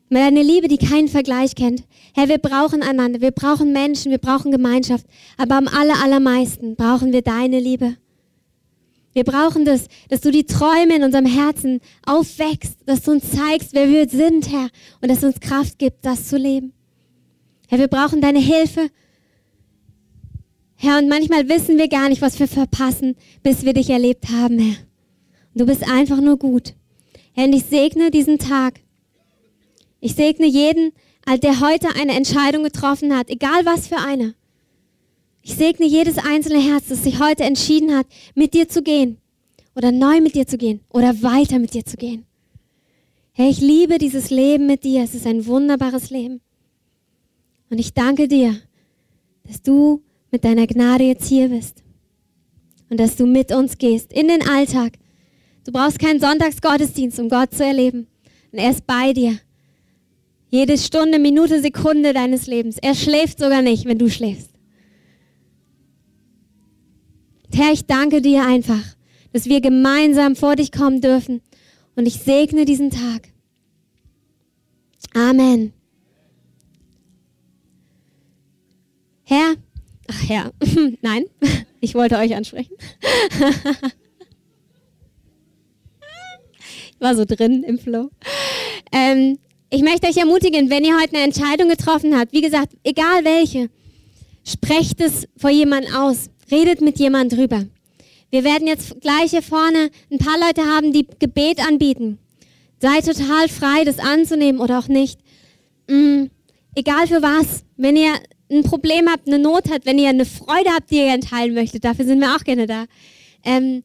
Mit 0.08 0.22
deiner 0.22 0.42
Liebe, 0.42 0.68
die 0.68 0.78
keinen 0.78 1.08
Vergleich 1.08 1.56
kennt. 1.56 1.82
Herr, 2.14 2.28
wir 2.28 2.38
brauchen 2.38 2.82
einander, 2.82 3.20
wir 3.20 3.32
brauchen 3.32 3.72
Menschen, 3.72 4.10
wir 4.10 4.18
brauchen 4.18 4.52
Gemeinschaft, 4.52 5.04
aber 5.36 5.56
am 5.56 5.68
aller, 5.68 6.02
allermeisten 6.02 6.76
brauchen 6.76 7.12
wir 7.12 7.22
deine 7.22 7.58
Liebe. 7.58 7.96
Wir 9.12 9.24
brauchen 9.24 9.64
das, 9.64 9.88
dass 10.08 10.20
du 10.20 10.30
die 10.30 10.46
Träume 10.46 10.94
in 10.94 11.02
unserem 11.02 11.26
Herzen 11.26 11.80
aufwächst, 12.06 12.78
dass 12.86 13.02
du 13.02 13.10
uns 13.10 13.30
zeigst, 13.32 13.70
wer 13.72 13.88
wir 13.88 14.08
sind, 14.08 14.50
Herr, 14.52 14.68
und 15.00 15.10
dass 15.10 15.20
du 15.20 15.26
uns 15.26 15.40
Kraft 15.40 15.78
gibt, 15.78 16.06
das 16.06 16.28
zu 16.28 16.36
leben. 16.36 16.72
Herr, 17.66 17.80
wir 17.80 17.88
brauchen 17.88 18.20
deine 18.20 18.38
Hilfe, 18.38 18.88
Herr, 20.80 20.98
und 20.98 21.08
manchmal 21.08 21.48
wissen 21.48 21.76
wir 21.76 21.88
gar 21.88 22.08
nicht, 22.08 22.22
was 22.22 22.38
wir 22.38 22.46
verpassen, 22.46 23.16
bis 23.42 23.64
wir 23.64 23.72
dich 23.72 23.90
erlebt 23.90 24.28
haben, 24.28 24.60
Herr. 24.60 24.76
Du 25.52 25.66
bist 25.66 25.82
einfach 25.82 26.20
nur 26.20 26.36
gut. 26.38 26.74
Herr, 27.32 27.46
und 27.46 27.52
ich 27.52 27.64
segne 27.64 28.12
diesen 28.12 28.38
Tag. 28.38 28.78
Ich 29.98 30.14
segne 30.14 30.46
jeden, 30.46 30.92
der 31.42 31.58
heute 31.58 31.88
eine 32.00 32.12
Entscheidung 32.12 32.62
getroffen 32.62 33.16
hat, 33.16 33.28
egal 33.28 33.66
was 33.66 33.88
für 33.88 33.98
eine. 33.98 34.36
Ich 35.42 35.56
segne 35.56 35.84
jedes 35.84 36.16
einzelne 36.16 36.60
Herz, 36.60 36.84
das 36.88 37.02
sich 37.02 37.18
heute 37.18 37.42
entschieden 37.42 37.96
hat, 37.96 38.06
mit 38.36 38.54
dir 38.54 38.68
zu 38.68 38.80
gehen 38.80 39.18
oder 39.74 39.90
neu 39.90 40.20
mit 40.20 40.36
dir 40.36 40.46
zu 40.46 40.58
gehen 40.58 40.80
oder 40.90 41.22
weiter 41.22 41.58
mit 41.58 41.74
dir 41.74 41.84
zu 41.84 41.96
gehen. 41.96 42.24
Herr, 43.32 43.48
ich 43.48 43.60
liebe 43.60 43.98
dieses 43.98 44.30
Leben 44.30 44.66
mit 44.66 44.84
dir. 44.84 45.02
Es 45.02 45.16
ist 45.16 45.26
ein 45.26 45.44
wunderbares 45.46 46.10
Leben. 46.10 46.40
Und 47.68 47.78
ich 47.78 47.94
danke 47.94 48.28
dir, 48.28 48.60
dass 49.42 49.60
du 49.60 50.02
mit 50.30 50.44
deiner 50.44 50.66
Gnade 50.66 51.04
jetzt 51.04 51.26
hier 51.28 51.48
bist 51.48 51.82
und 52.90 52.98
dass 52.98 53.16
du 53.16 53.26
mit 53.26 53.52
uns 53.52 53.78
gehst 53.78 54.12
in 54.12 54.28
den 54.28 54.46
Alltag. 54.46 54.98
Du 55.64 55.72
brauchst 55.72 55.98
keinen 55.98 56.20
Sonntagsgottesdienst, 56.20 57.18
um 57.18 57.28
Gott 57.28 57.54
zu 57.54 57.64
erleben. 57.64 58.06
Und 58.52 58.58
er 58.58 58.70
ist 58.70 58.86
bei 58.86 59.12
dir. 59.12 59.38
Jede 60.48 60.78
Stunde, 60.78 61.18
Minute, 61.18 61.60
Sekunde 61.60 62.14
deines 62.14 62.46
Lebens. 62.46 62.78
Er 62.78 62.94
schläft 62.94 63.38
sogar 63.38 63.60
nicht, 63.60 63.84
wenn 63.84 63.98
du 63.98 64.08
schläfst. 64.08 64.50
Herr, 67.52 67.72
ich 67.72 67.86
danke 67.86 68.22
dir 68.22 68.46
einfach, 68.46 68.82
dass 69.32 69.46
wir 69.46 69.60
gemeinsam 69.60 70.36
vor 70.36 70.56
dich 70.56 70.72
kommen 70.72 71.00
dürfen. 71.00 71.42
Und 71.96 72.06
ich 72.06 72.14
segne 72.14 72.64
diesen 72.64 72.90
Tag. 72.90 73.28
Amen. 75.14 75.72
Herr, 79.24 79.56
Ach 80.10 80.24
ja, 80.24 80.50
nein, 81.02 81.26
ich 81.80 81.94
wollte 81.94 82.16
euch 82.16 82.34
ansprechen. 82.34 82.74
ich 86.92 87.00
war 87.00 87.14
so 87.14 87.24
drin 87.24 87.62
im 87.62 87.78
Flow. 87.78 88.10
Ähm, 88.90 89.38
ich 89.70 89.82
möchte 89.82 90.06
euch 90.08 90.16
ermutigen, 90.16 90.70
wenn 90.70 90.84
ihr 90.84 90.98
heute 90.98 91.14
eine 91.14 91.24
Entscheidung 91.24 91.68
getroffen 91.68 92.18
habt, 92.18 92.32
wie 92.32 92.40
gesagt, 92.40 92.72
egal 92.84 93.24
welche, 93.24 93.68
sprecht 94.44 95.00
es 95.00 95.28
vor 95.36 95.50
jemandem 95.50 95.94
aus, 95.94 96.30
redet 96.50 96.80
mit 96.80 96.98
jemandem 96.98 97.38
drüber. 97.38 97.66
Wir 98.30 98.44
werden 98.44 98.66
jetzt 98.66 99.00
gleich 99.02 99.30
hier 99.30 99.42
vorne 99.42 99.90
ein 100.10 100.18
paar 100.18 100.38
Leute 100.38 100.62
haben, 100.62 100.92
die 100.92 101.06
Gebet 101.18 101.60
anbieten. 101.60 102.18
Seid 102.80 103.04
total 103.04 103.48
frei, 103.48 103.84
das 103.84 103.98
anzunehmen 103.98 104.60
oder 104.60 104.78
auch 104.78 104.88
nicht. 104.88 105.20
Mhm. 105.88 106.30
Egal 106.74 107.06
für 107.06 107.22
was. 107.22 107.64
Wenn 107.76 107.96
ihr 107.96 108.12
ein 108.50 108.62
Problem 108.62 109.08
habt, 109.08 109.26
eine 109.26 109.38
Not 109.38 109.70
habt, 109.70 109.86
wenn 109.86 109.98
ihr 109.98 110.08
eine 110.08 110.24
Freude 110.24 110.70
habt, 110.70 110.90
die 110.90 110.96
ihr 110.96 111.04
gerne 111.04 111.22
teilen 111.22 111.54
möchtet, 111.54 111.84
dafür 111.84 112.04
sind 112.04 112.20
wir 112.20 112.34
auch 112.34 112.44
gerne 112.44 112.66
da, 112.66 112.84
ähm, 113.44 113.82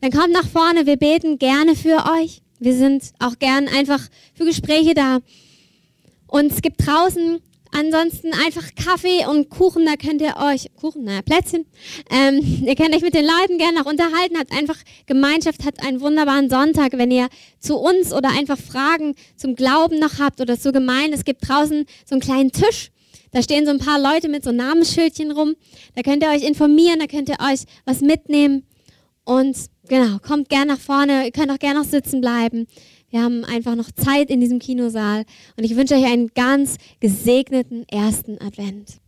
dann 0.00 0.10
kommt 0.10 0.32
nach 0.32 0.46
vorne. 0.46 0.86
Wir 0.86 0.96
beten 0.96 1.38
gerne 1.38 1.74
für 1.74 2.04
euch. 2.20 2.42
Wir 2.58 2.74
sind 2.74 3.12
auch 3.18 3.38
gern 3.38 3.68
einfach 3.68 4.00
für 4.34 4.44
Gespräche 4.44 4.94
da. 4.94 5.18
Und 6.26 6.52
es 6.52 6.62
gibt 6.62 6.86
draußen 6.86 7.40
ansonsten 7.74 8.32
einfach 8.32 8.64
Kaffee 8.76 9.26
und 9.26 9.50
Kuchen, 9.50 9.84
da 9.84 9.96
könnt 9.96 10.22
ihr 10.22 10.36
euch, 10.36 10.70
Kuchen, 10.80 11.04
naja, 11.04 11.22
Plätzchen, 11.22 11.66
ähm, 12.10 12.38
ihr 12.66 12.74
könnt 12.76 12.94
euch 12.94 13.02
mit 13.02 13.14
den 13.14 13.26
Leuten 13.26 13.58
gerne 13.58 13.78
noch 13.78 13.86
unterhalten, 13.86 14.38
habt 14.38 14.52
einfach 14.52 14.76
Gemeinschaft, 15.06 15.64
habt 15.64 15.84
einen 15.84 16.00
wunderbaren 16.00 16.48
Sonntag, 16.48 16.92
wenn 16.92 17.10
ihr 17.10 17.28
zu 17.58 17.76
uns 17.76 18.12
oder 18.12 18.30
einfach 18.30 18.58
Fragen 18.58 19.14
zum 19.36 19.56
Glauben 19.56 19.98
noch 19.98 20.18
habt 20.18 20.40
oder 20.40 20.58
zur 20.58 20.72
Gemeinde. 20.72 21.16
Es 21.16 21.24
gibt 21.24 21.46
draußen 21.48 21.84
so 22.04 22.14
einen 22.14 22.22
kleinen 22.22 22.52
Tisch, 22.52 22.90
da 23.34 23.42
stehen 23.42 23.66
so 23.66 23.72
ein 23.72 23.78
paar 23.78 24.00
Leute 24.00 24.28
mit 24.28 24.44
so 24.44 24.52
Namensschildchen 24.52 25.32
rum. 25.32 25.56
Da 25.96 26.02
könnt 26.02 26.22
ihr 26.22 26.30
euch 26.30 26.44
informieren, 26.44 27.00
da 27.00 27.06
könnt 27.06 27.28
ihr 27.28 27.38
euch 27.40 27.64
was 27.84 28.00
mitnehmen. 28.00 28.64
Und 29.24 29.56
genau, 29.88 30.18
kommt 30.20 30.48
gern 30.48 30.68
nach 30.68 30.78
vorne. 30.78 31.24
Ihr 31.24 31.32
könnt 31.32 31.50
auch 31.50 31.58
gern 31.58 31.76
noch 31.76 31.84
sitzen 31.84 32.20
bleiben. 32.20 32.66
Wir 33.10 33.22
haben 33.22 33.44
einfach 33.44 33.74
noch 33.74 33.90
Zeit 33.90 34.30
in 34.30 34.40
diesem 34.40 34.60
Kinosaal. 34.60 35.24
Und 35.56 35.64
ich 35.64 35.74
wünsche 35.74 35.94
euch 35.94 36.04
einen 36.04 36.28
ganz 36.28 36.76
gesegneten 37.00 37.88
ersten 37.88 38.40
Advent. 38.40 39.00